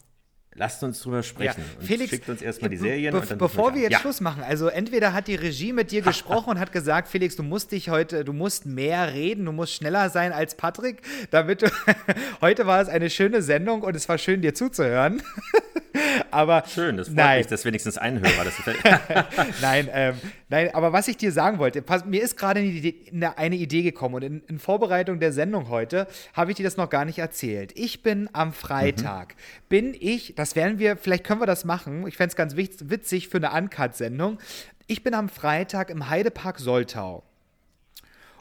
Lasst 0.54 0.82
uns 0.82 1.00
drüber 1.00 1.22
sprechen. 1.22 1.62
und 1.78 1.86
Felix, 1.86 2.10
schickt 2.10 2.28
uns 2.28 2.42
erstmal 2.42 2.70
die 2.70 2.76
Serien. 2.76 3.12
be- 3.12 3.20
und 3.20 3.30
dann 3.30 3.38
bevor 3.38 3.74
wir 3.74 3.82
jetzt 3.82 3.94
an. 3.94 4.00
Schluss 4.00 4.20
machen, 4.20 4.42
also 4.42 4.66
entweder 4.66 5.12
hat 5.12 5.28
die 5.28 5.36
Regie 5.36 5.72
mit 5.72 5.92
dir 5.92 6.02
gesprochen 6.10 6.50
und 6.50 6.58
hat 6.58 6.72
gesagt, 6.72 7.08
Felix, 7.08 7.36
du 7.36 7.44
musst 7.44 7.70
dich 7.70 7.88
heute, 7.88 8.24
du 8.24 8.32
musst 8.32 8.66
mehr 8.66 9.12
reden, 9.14 9.44
du 9.44 9.52
musst 9.52 9.74
schneller 9.74 10.10
sein 10.10 10.32
als 10.32 10.56
Patrick, 10.56 11.02
damit 11.30 11.62
du. 11.62 11.70
heute 12.40 12.66
war 12.66 12.80
es 12.80 12.88
eine 12.88 13.10
schöne 13.10 13.42
Sendung 13.42 13.82
und 13.82 13.94
es 13.94 14.08
war 14.08 14.18
schön, 14.18 14.42
dir 14.42 14.54
zuzuhören. 14.54 15.22
Aber 16.30 16.64
Schön, 16.66 16.96
das 16.96 17.08
freut 17.08 17.16
nein, 17.16 17.38
mich, 17.38 17.46
dass 17.48 17.64
wenigstens 17.64 17.98
ein 17.98 18.20
Hörer 18.20 18.44
das 18.44 18.54
nein, 19.60 19.88
ähm, 19.92 20.14
nein, 20.48 20.74
aber 20.74 20.92
was 20.92 21.08
ich 21.08 21.16
dir 21.16 21.32
sagen 21.32 21.58
wollte, 21.58 21.82
pass, 21.82 22.04
mir 22.04 22.22
ist 22.22 22.36
gerade 22.36 22.60
eine 22.60 22.68
Idee, 22.68 22.94
eine- 23.36 23.56
Idee 23.56 23.82
gekommen 23.82 24.14
und 24.16 24.22
in, 24.24 24.42
in 24.48 24.58
Vorbereitung 24.58 25.20
der 25.20 25.32
Sendung 25.32 25.68
heute 25.68 26.06
habe 26.34 26.50
ich 26.50 26.56
dir 26.56 26.64
das 26.64 26.76
noch 26.76 26.88
gar 26.90 27.04
nicht 27.04 27.18
erzählt. 27.18 27.72
Ich 27.74 28.02
bin 28.02 28.28
am 28.32 28.52
Freitag, 28.52 29.34
bin 29.68 29.94
ich, 29.98 30.34
das 30.36 30.56
werden 30.56 30.78
wir, 30.78 30.96
vielleicht 30.96 31.24
können 31.24 31.40
wir 31.40 31.46
das 31.46 31.64
machen, 31.64 32.06
ich 32.06 32.16
fände 32.16 32.30
es 32.30 32.36
ganz 32.36 32.54
witz- 32.54 32.88
witzig 32.90 33.28
für 33.28 33.38
eine 33.38 33.50
Uncut-Sendung. 33.52 34.38
Ich 34.86 35.02
bin 35.02 35.14
am 35.14 35.28
Freitag 35.28 35.90
im 35.90 36.08
Heidepark 36.08 36.58
Soltau. 36.58 37.22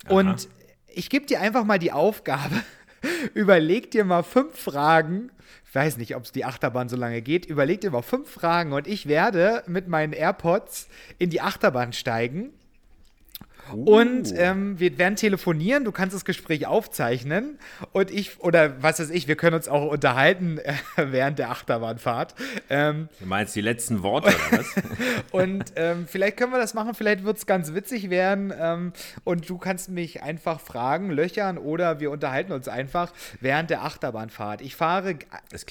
Und 0.07 0.47
ich 0.87 1.09
gebe 1.09 1.25
dir 1.25 1.39
einfach 1.41 1.63
mal 1.65 1.77
die 1.79 1.91
Aufgabe, 1.91 2.55
überleg 3.33 3.91
dir 3.91 4.05
mal 4.05 4.23
fünf 4.23 4.57
Fragen. 4.57 5.31
Ich 5.65 5.75
weiß 5.75 5.97
nicht, 5.97 6.15
ob 6.15 6.23
es 6.23 6.31
die 6.31 6.45
Achterbahn 6.45 6.89
so 6.89 6.95
lange 6.95 7.21
geht. 7.21 7.45
Überleg 7.45 7.81
dir 7.81 7.91
mal 7.91 8.01
fünf 8.01 8.29
Fragen 8.29 8.73
und 8.73 8.87
ich 8.87 9.07
werde 9.07 9.63
mit 9.67 9.87
meinen 9.87 10.13
AirPods 10.13 10.87
in 11.19 11.29
die 11.29 11.41
Achterbahn 11.41 11.93
steigen. 11.93 12.51
Und 13.73 14.33
ähm, 14.35 14.79
wir 14.79 14.97
werden 14.97 15.15
telefonieren, 15.15 15.83
du 15.83 15.91
kannst 15.91 16.15
das 16.15 16.25
Gespräch 16.25 16.65
aufzeichnen 16.67 17.59
und 17.91 18.11
ich, 18.11 18.39
oder 18.41 18.81
was 18.81 18.99
weiß 18.99 19.09
ich, 19.11 19.27
wir 19.27 19.35
können 19.35 19.55
uns 19.55 19.67
auch 19.67 19.89
unterhalten 19.91 20.57
äh, 20.59 20.73
während 21.11 21.39
der 21.39 21.51
Achterbahnfahrt. 21.51 22.35
Ähm, 22.69 23.09
Du 23.19 23.25
meinst 23.25 23.55
die 23.55 23.61
letzten 23.61 24.03
Worte 24.03 24.29
oder 24.29 24.57
was? 24.59 24.75
und 25.31 25.65
ähm, 25.75 26.05
vielleicht 26.07 26.37
können 26.37 26.51
wir 26.51 26.59
das 26.59 26.73
machen, 26.73 26.93
vielleicht 26.93 27.23
wird 27.23 27.37
es 27.37 27.45
ganz 27.45 27.73
witzig 27.73 28.09
werden. 28.09 28.53
Ähm, 28.57 28.93
und 29.23 29.49
du 29.49 29.57
kannst 29.57 29.89
mich 29.89 30.23
einfach 30.23 30.59
fragen, 30.59 31.09
löchern 31.11 31.57
oder 31.57 31.99
wir 31.99 32.11
unterhalten 32.11 32.51
uns 32.51 32.67
einfach 32.67 33.11
während 33.41 33.69
der 33.69 33.83
Achterbahnfahrt. 33.83 34.61
Ich 34.61 34.75
fahre 34.75 35.15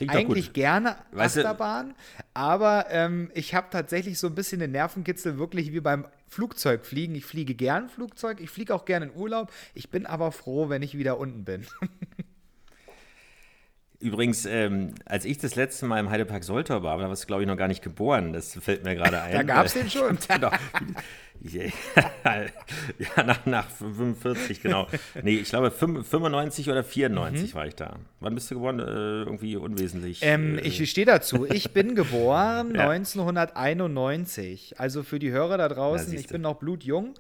eigentlich 0.09 0.53
gerne 0.53 0.97
Weißt 1.13 1.37
du- 1.37 1.41
Achterbahn, 1.41 1.95
aber 2.35 2.87
ähm, 2.91 3.31
ich 3.35 3.55
habe 3.55 3.67
tatsächlich 3.71 4.19
so 4.19 4.27
ein 4.29 4.35
bisschen 4.35 4.61
den 4.61 4.73
Nervenkitzel, 4.73 5.39
wirklich 5.39 5.73
wie 5.73 5.81
beim 5.81 6.05
Flugzeugfliegen. 6.29 7.15
Ich 7.15 7.25
fliege 7.25 7.55
gern 7.55 7.79
gern 7.79 7.89
Flugzeug, 7.89 8.41
ich 8.41 8.51
fliege 8.51 8.75
auch 8.75 8.85
gerne 8.85 9.07
in 9.07 9.15
Urlaub. 9.15 9.53
Ich 9.75 9.91
bin 9.91 10.07
aber 10.07 10.33
froh, 10.33 10.69
wenn 10.69 10.83
ich 10.83 10.97
wieder 10.97 11.19
unten 11.19 11.45
bin. 11.45 11.67
Übrigens, 14.01 14.47
ähm, 14.47 14.95
als 15.07 15.25
ich 15.25 15.39
das 15.39 15.57
letzte 15.57 15.85
Mal 15.85 15.99
im 15.99 16.09
Heidepark 16.09 16.45
Soltau 16.45 16.85
war, 16.85 16.97
da 16.99 17.09
warst 17.09 17.25
du, 17.25 17.27
glaube 17.27 17.43
ich, 17.43 17.49
noch 17.49 17.57
gar 17.57 17.67
nicht 17.67 17.83
geboren. 17.83 18.33
Das 18.33 18.55
fällt 18.55 18.85
mir 18.85 18.95
gerade 18.95 19.21
ein. 19.21 19.33
da 19.33 19.43
gab 19.43 19.67
es 19.67 19.75
den 19.75 19.91
schon. 19.91 20.17
genau. 20.29 20.51
ja, 21.43 23.23
nach, 23.25 23.47
nach 23.47 23.69
45, 23.71 24.63
genau. 24.63 24.87
Nee, 25.23 25.37
ich 25.37 25.49
glaube 25.49 25.73
95 25.73 26.71
oder 26.71 26.85
94 26.85 27.51
mhm. 27.51 27.59
war 27.59 27.67
ich 27.67 27.75
da. 27.75 27.97
Wann 28.21 28.35
bist 28.35 28.51
du 28.51 28.55
geboren? 28.55 28.79
Äh, 28.79 28.83
irgendwie 28.83 29.57
unwesentlich. 29.57 30.21
Ähm, 30.23 30.59
äh, 30.59 30.63
ich 30.63 30.89
stehe 30.91 31.07
dazu. 31.07 31.47
Ich 31.47 31.73
bin 31.73 31.97
geboren 31.97 32.75
ja. 32.77 32.91
1991. 32.91 34.79
Also 34.79 35.03
für 35.03 35.19
die 35.19 35.31
Hörer 35.33 35.59
da 35.59 35.69
draußen, 35.69 36.13
ich 36.15 36.29
bin 36.29 36.43
noch 36.43 36.57
blutjung. 36.57 37.15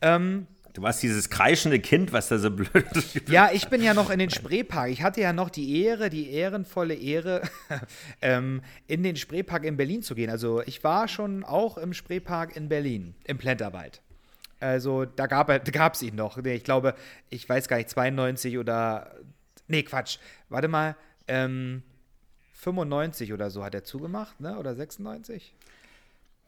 Ähm, 0.00 0.46
Du 0.72 0.82
warst 0.82 1.02
dieses 1.02 1.30
kreischende 1.30 1.80
Kind, 1.80 2.12
was 2.12 2.28
da 2.28 2.38
so 2.38 2.50
blöd 2.50 2.86
ist. 2.94 3.28
Ja, 3.28 3.50
ich 3.52 3.68
bin 3.68 3.82
ja 3.82 3.92
noch 3.92 4.10
in 4.10 4.18
den 4.18 4.30
Spreepark. 4.30 4.90
Ich 4.90 5.02
hatte 5.02 5.20
ja 5.20 5.32
noch 5.32 5.50
die 5.50 5.82
Ehre, 5.82 6.10
die 6.10 6.30
ehrenvolle 6.30 6.94
Ehre, 6.94 7.42
ähm, 8.22 8.62
in 8.86 9.02
den 9.02 9.16
Spreepark 9.16 9.64
in 9.64 9.76
Berlin 9.76 10.02
zu 10.02 10.14
gehen. 10.14 10.30
Also 10.30 10.62
ich 10.62 10.84
war 10.84 11.08
schon 11.08 11.44
auch 11.44 11.76
im 11.76 11.92
Spreepark 11.92 12.56
in 12.56 12.68
Berlin, 12.68 13.14
im 13.24 13.38
Plenterwald. 13.38 14.00
Also 14.60 15.06
da 15.06 15.26
gab 15.26 15.48
es 15.94 16.02
ihn 16.02 16.14
noch. 16.14 16.36
Ich 16.38 16.64
glaube, 16.64 16.94
ich 17.30 17.48
weiß 17.48 17.66
gar 17.66 17.78
nicht, 17.78 17.88
92 17.88 18.58
oder. 18.58 19.10
Nee, 19.68 19.82
Quatsch. 19.82 20.18
Warte 20.50 20.68
mal. 20.68 20.96
Ähm, 21.26 21.82
95 22.60 23.32
oder 23.32 23.50
so 23.50 23.64
hat 23.64 23.74
er 23.74 23.84
zugemacht, 23.84 24.38
ne? 24.40 24.58
Oder 24.58 24.74
96? 24.74 25.54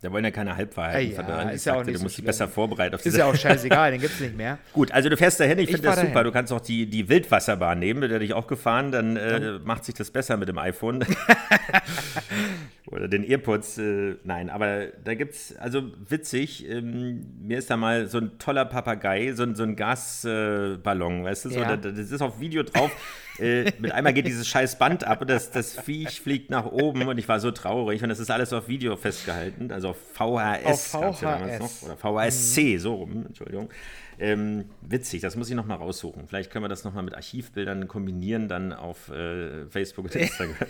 Da 0.02 0.10
wollen 0.10 0.24
ja 0.24 0.32
keine 0.32 0.56
Halbwahrheiten 0.56 1.12
ja, 1.12 1.22
verdrehen. 1.22 1.48
Ist 1.50 1.64
ja 1.64 1.74
auch 1.76 1.84
nicht 1.84 1.96
du 1.96 2.02
musst 2.02 2.18
dich 2.18 2.24
besser 2.24 2.48
vorbereiten. 2.48 2.96
Auf 2.96 3.06
ist 3.06 3.16
ja 3.16 3.24
auch 3.24 3.36
scheißegal, 3.36 3.92
den 3.92 4.00
gibt 4.00 4.14
es 4.14 4.20
nicht 4.20 4.36
mehr. 4.36 4.58
Gut, 4.72 4.90
also 4.90 5.08
du 5.08 5.16
fährst 5.16 5.38
dahin, 5.38 5.58
ich, 5.58 5.66
ich 5.66 5.70
finde 5.76 5.86
das 5.86 6.00
super. 6.00 6.12
Dahin. 6.12 6.24
Du 6.24 6.32
kannst 6.32 6.52
auch 6.52 6.60
die, 6.60 6.86
die 6.86 7.08
Wildwasserbahn 7.08 7.78
nehmen, 7.78 8.00
mit 8.00 8.10
der 8.10 8.18
dich 8.18 8.34
auch 8.34 8.48
gefahren, 8.48 8.90
dann 8.90 9.16
äh, 9.16 9.60
macht 9.64 9.84
sich 9.84 9.94
das 9.94 10.10
besser 10.10 10.36
mit 10.36 10.48
dem 10.48 10.58
iPhone. 10.58 11.06
Oder 12.92 13.09
den 13.09 13.24
Earpods. 13.24 13.78
Äh, 13.78 14.16
nein, 14.24 14.50
aber 14.50 14.88
da 15.05 15.14
gibt 15.14 15.35
es, 15.35 15.57
also 15.57 15.83
witzig, 16.09 16.68
ähm, 16.68 17.26
mir 17.42 17.59
ist 17.59 17.70
da 17.70 17.76
mal 17.76 18.07
so 18.07 18.18
ein 18.18 18.38
toller 18.38 18.66
Papagei, 18.66 19.33
so, 19.33 19.52
so 19.55 19.62
ein 19.62 19.76
Gasballon, 19.76 21.22
äh, 21.22 21.24
weißt 21.24 21.46
du, 21.46 21.50
so, 21.50 21.61
ja. 21.61 21.76
da, 21.76 21.90
das 21.90 22.11
ist 22.11 22.20
auf 22.20 22.38
Video 22.38 22.62
drauf. 22.62 22.90
Äh, 23.38 23.72
mit 23.78 23.92
einmal 23.92 24.12
geht 24.12 24.26
dieses 24.26 24.46
scheiß 24.46 24.78
Band 24.78 25.05
ab 25.05 25.22
und 25.22 25.31
das, 25.31 25.50
das 25.50 25.78
Viech 25.78 26.20
fliegt 26.20 26.50
nach 26.50 26.66
oben 26.66 27.09
und 27.09 27.16
ich 27.16 27.28
war 27.28 27.40
so 27.40 27.50
traurig 27.50 28.02
und 28.02 28.11
das 28.11 28.18
ist 28.18 28.31
alles 28.31 28.52
auf 28.52 28.68
Video 28.68 28.94
festgehalten, 28.96 29.72
also 29.72 29.90
auf 29.90 29.96
VHS. 30.12 30.94
Auf 30.94 31.18
VHS. 31.18 31.85
Oder 31.85 31.96
VHSC, 31.96 32.76
so 32.76 32.94
rum, 32.94 33.24
Entschuldigung. 33.26 33.70
Ähm, 34.18 34.66
witzig, 34.83 35.20
das 35.20 35.37
muss 35.37 35.48
ich 35.48 35.57
nochmal 35.57 35.78
raussuchen. 35.78 36.28
Vielleicht 36.28 36.50
können 36.50 36.64
wir 36.64 36.68
das 36.68 36.85
nochmal 36.85 37.02
mit 37.02 37.14
Archivbildern 37.14 37.88
kombinieren, 37.88 38.46
dann 38.46 38.72
auf 38.72 39.11
äh, 39.11 39.66
Facebook 39.66 40.05
und 40.05 40.14
Instagram. 40.16 40.68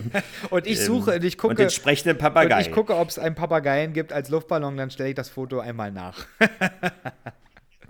und 0.50 0.66
ich 0.66 0.80
suche, 0.80 1.16
ähm, 1.16 1.22
ich 1.22 1.36
gucke. 1.36 1.50
Und 1.50 1.58
den 1.58 1.68
sprechenden 2.14 2.34
Papagei. 2.34 2.54
Und 2.56 2.60
ich 2.60 2.72
gucke, 2.72 2.96
ob 2.96 3.08
es 3.08 3.18
einen 3.18 3.34
Papageien 3.34 3.92
gibt 3.92 4.12
als 4.12 4.28
Luftballon, 4.28 4.76
dann 4.76 4.90
stelle 4.90 5.10
ich 5.10 5.14
das 5.14 5.28
Foto 5.28 5.60
einmal 5.60 5.90
nach. 5.92 6.26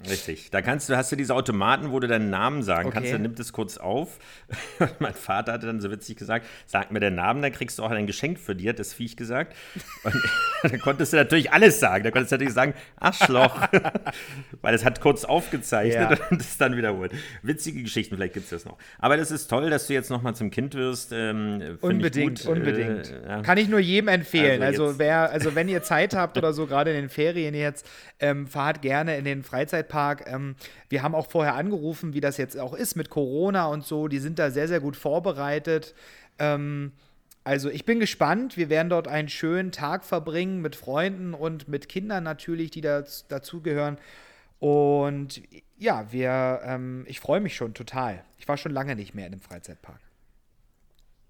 Richtig. 0.09 0.51
Da 0.51 0.63
kannst 0.63 0.89
du, 0.89 0.97
hast 0.97 1.13
du 1.13 1.17
diese 1.17 1.35
Automaten, 1.35 1.93
wo 1.93 2.01
du 2.01 2.09
deinen 2.09 2.31
Namen 2.31 2.63
sagen 2.63 2.89
okay. 2.89 2.95
kannst, 2.95 3.13
dann 3.13 3.23
nimmt 3.23 3.39
es 3.41 3.53
kurz 3.53 3.79
auf. 3.79 4.19
mein 4.99 5.15
Vater 5.15 5.53
hatte 5.53 5.67
dann 5.67 5.81
so 5.81 5.91
witzig 5.91 6.17
gesagt, 6.17 6.47
sag 6.67 6.91
mir 6.91 7.01
den 7.01 7.15
Namen, 7.15 7.43
dann 7.43 7.53
kriegst 7.53 7.79
du 7.79 7.83
auch 7.83 7.91
ein 7.91 8.07
Geschenk 8.07 8.39
für 8.39 8.55
dir, 8.55 8.71
hat 8.71 8.79
das 8.79 8.93
Viech 8.93 9.17
gesagt. 9.17 9.57
Und 10.05 10.15
dann 10.63 10.81
konntest 10.81 11.13
du 11.13 11.17
natürlich 11.17 11.53
alles 11.53 11.81
sagen. 11.81 12.05
Da 12.05 12.11
konntest 12.11 12.33
du 12.33 12.35
natürlich 12.35 12.55
sagen, 12.55 12.75
Arschloch. 12.97 13.69
Weil 14.61 14.75
es 14.75 14.85
hat 14.85 15.01
kurz 15.01 15.25
aufgezeichnet 15.25 16.19
ja. 16.19 16.27
und 16.31 16.41
es 16.41 16.59
dann 16.59 16.77
wiederholt. 16.77 17.13
Witzige 17.43 17.83
Geschichten, 17.83 18.17
vielleicht 18.17 18.35
gibt 18.35 18.45
es 18.45 18.51
das 18.51 18.65
noch. 18.65 18.79
Aber 18.99 19.17
das 19.17 19.31
ist 19.31 19.49
toll, 19.49 19.71
dass 19.71 19.87
du 19.87 19.95
jetzt 19.95 20.11
nochmal 20.11 20.35
zum 20.35 20.51
Kind 20.51 20.75
wirst. 20.75 21.13
Ähm, 21.13 21.79
unbedingt, 21.81 22.45
unbedingt. 22.47 23.11
Äh, 23.11 23.29
ja. 23.29 23.43
Kann 23.43 23.59
ich 23.59 23.69
nur 23.69 23.81
jedem 23.81 24.09
empfehlen. 24.09 24.63
Also, 24.63 24.87
also, 24.87 24.99
wer, 24.99 25.31
also 25.31 25.55
wenn 25.55 25.69
ihr 25.69 25.83
Zeit 25.83 26.15
habt 26.15 26.37
oder 26.37 26.53
so, 26.53 26.67
gerade 26.67 26.91
in 26.91 26.97
den 26.97 27.09
Ferien 27.09 27.55
jetzt, 27.55 27.89
ähm, 28.21 28.47
fahrt 28.47 28.83
gerne 28.83 29.17
in 29.17 29.25
den 29.25 29.43
Freizeitpark 29.43 29.92
Freizeitpark. 29.93 30.25
Ähm, 30.27 30.57
wir 30.89 31.03
haben 31.03 31.15
auch 31.15 31.29
vorher 31.29 31.55
angerufen, 31.55 32.15
wie 32.15 32.21
das 32.21 32.37
jetzt 32.37 32.59
auch 32.59 32.75
ist 32.75 32.97
mit 32.97 33.11
Corona 33.11 33.67
und 33.67 33.85
so. 33.85 34.09
Die 34.09 34.19
sind 34.19 34.39
da 34.39 34.51
sehr, 34.51 34.69
sehr 34.69 34.81
gut 34.81 34.97
vorbereitet. 34.97 35.95
Ähm, 36.39 36.93
also 37.45 37.71
ich 37.71 37.85
bin 37.85 38.01
gespannt. 38.01 38.57
Wir 38.57 38.71
werden 38.71 38.89
dort 38.89 39.09
einen 39.09 39.29
schönen 39.29 39.73
Tag 39.73 40.05
verbringen 40.05 40.61
mit 40.61 40.77
Freunden 40.77 41.35
und 41.35 41.69
mit 41.69 41.89
Kindern 41.89 42.25
natürlich, 42.25 42.71
die 42.71 42.81
da, 42.81 43.05
dazugehören. 43.29 43.99
Und 44.59 45.43
ja, 45.77 46.07
wir, 46.13 46.61
ähm, 46.65 47.05
ich 47.09 47.21
freue 47.21 47.41
mich 47.41 47.57
schon 47.57 47.75
total. 47.75 48.25
Ich 48.39 48.49
war 48.49 48.57
schon 48.57 48.73
lange 48.73 48.95
nicht 48.95 49.15
mehr 49.15 49.27
in 49.27 49.33
einem 49.33 49.43
Freizeitpark. 49.43 50.01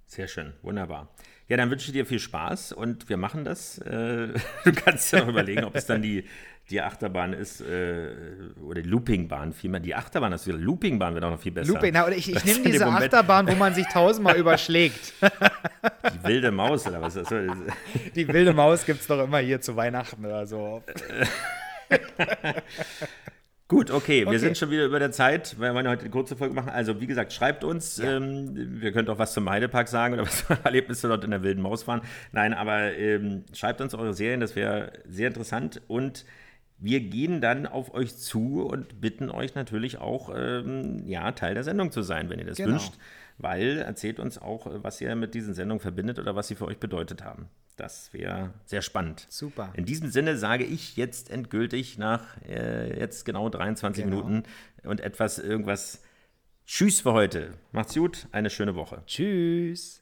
Sehr 0.07 0.29
schön, 0.29 0.53
wunderbar. 0.61 1.09
Ja, 1.49 1.57
dann 1.57 1.71
wünsche 1.71 1.87
ich 1.87 1.93
dir 1.93 2.05
viel 2.05 2.19
Spaß 2.19 2.73
und 2.73 3.09
wir 3.09 3.17
machen 3.17 3.45
das. 3.45 3.79
Äh, 3.79 4.35
du 4.65 4.73
kannst 4.75 5.11
ja 5.13 5.21
noch 5.21 5.29
überlegen, 5.29 5.65
ob 5.65 5.75
es 5.75 5.87
dann 5.87 6.03
die, 6.03 6.25
die 6.71 6.81
Achterbahn 6.81 7.33
ist, 7.33 7.61
äh, 7.61 8.11
oder 8.63 8.83
die 8.83 8.89
Loopingbahn 8.89 9.53
vielmehr. 9.53 9.81
Die 9.81 9.95
Achterbahn, 9.95 10.31
das 10.31 10.47
Loopingbahn 10.47 11.15
wäre 11.15 11.27
auch 11.27 11.33
noch 11.33 11.41
viel 11.41 11.53
besser. 11.53 11.73
Looping, 11.73 11.93
na, 11.93 12.07
oder 12.07 12.17
ich, 12.17 12.35
ich 12.35 12.45
nehme 12.45 12.63
diese 12.63 12.87
Achterbahn, 12.87 13.49
wo 13.49 13.55
man 13.55 13.75
sich 13.75 13.87
tausendmal 13.89 14.37
überschlägt. 14.39 15.13
Die 15.23 16.25
wilde 16.25 16.51
Maus, 16.51 16.87
oder 16.87 17.03
was? 17.03 17.15
Die 18.15 18.29
wilde 18.29 18.53
Maus 18.53 18.87
gibt 18.87 19.01
es 19.01 19.07
doch 19.07 19.23
immer 19.23 19.39
hier 19.39 19.61
zu 19.61 19.77
Weihnachten 19.77 20.25
oder 20.25 20.47
so. 20.47 20.83
Gut, 23.69 23.91
okay, 23.91 24.27
wir 24.29 24.39
sind 24.39 24.59
schon 24.59 24.71
wieder 24.71 24.85
über 24.85 24.99
der 24.99 25.13
Zeit. 25.13 25.59
Wir 25.59 25.75
wollen 25.75 25.89
heute 25.89 26.03
eine 26.03 26.11
kurze 26.11 26.37
Folge 26.37 26.55
machen. 26.55 26.69
Also, 26.69 27.01
wie 27.01 27.07
gesagt, 27.07 27.33
schreibt 27.33 27.65
uns. 27.65 27.97
Ja. 27.97 28.19
Ähm, 28.19 28.81
wir 28.83 28.93
können 28.93 29.09
auch 29.09 29.19
was 29.19 29.33
zum 29.33 29.49
Heidepark 29.49 29.89
sagen 29.89 30.13
oder 30.13 30.25
was 30.25 30.43
für 30.43 30.59
Erlebnisse 30.63 31.09
dort 31.09 31.25
in 31.25 31.31
der 31.31 31.43
wilden 31.43 31.63
Maus 31.63 31.83
fahren. 31.85 32.03
Nein, 32.33 32.53
aber 32.53 32.93
ähm, 32.93 33.45
schreibt 33.55 33.81
uns 33.81 33.95
eure 33.95 34.13
Serien, 34.13 34.41
das 34.41 34.57
wäre 34.57 34.93
sehr 35.09 35.29
interessant. 35.29 35.81
Und 35.89 36.27
wir 36.83 37.01
gehen 37.01 37.41
dann 37.41 37.67
auf 37.67 37.95
euch 37.95 38.17
zu 38.17 38.63
und 38.63 39.01
bitten 39.01 39.31
euch 39.31 39.55
natürlich 39.55 39.99
auch, 39.99 40.33
ähm, 40.35 41.07
ja, 41.07 41.31
Teil 41.33 41.55
der 41.55 41.65
Sendung 41.65 41.93
zu 41.93 42.03
sein, 42.03 42.29
wenn 42.29 42.39
ihr 42.39 42.45
das 42.45 42.57
genau. 42.57 42.73
wünscht. 42.73 42.95
Weil 43.39 43.79
erzählt 43.79 44.21
uns 44.21 44.39
auch, 44.39 44.67
was 44.83 45.01
ihr 45.01 45.15
mit 45.17 45.35
diesen 45.35 45.55
Sendungen 45.55 45.81
verbindet 45.81 46.19
oder 46.19 46.37
was 46.37 46.49
sie 46.49 46.55
für 46.55 46.67
euch 46.67 46.79
bedeutet 46.79 47.25
haben. 47.25 47.49
Das 47.77 48.13
wäre 48.13 48.53
sehr 48.67 48.83
spannend. 48.83 49.27
Super. 49.31 49.73
In 49.75 49.87
diesem 49.87 50.11
Sinne 50.11 50.37
sage 50.37 50.65
ich 50.65 50.97
jetzt 50.97 51.31
endgültig 51.31 51.99
nach 51.99 52.37
äh, 52.47 52.99
jetzt 52.99 53.25
genau 53.25 53.49
23 53.49 54.05
genau. 54.05 54.17
Minuten 54.17 54.43
und 54.85 55.01
etwas 55.01 55.39
irgendwas 55.39 56.03
Tschüss 56.67 57.01
für 57.01 57.13
heute. 57.13 57.55
Macht's 57.73 57.95
gut, 57.95 58.27
eine 58.33 58.51
schöne 58.51 58.75
Woche. 58.75 59.03
Tschüss. 59.07 60.02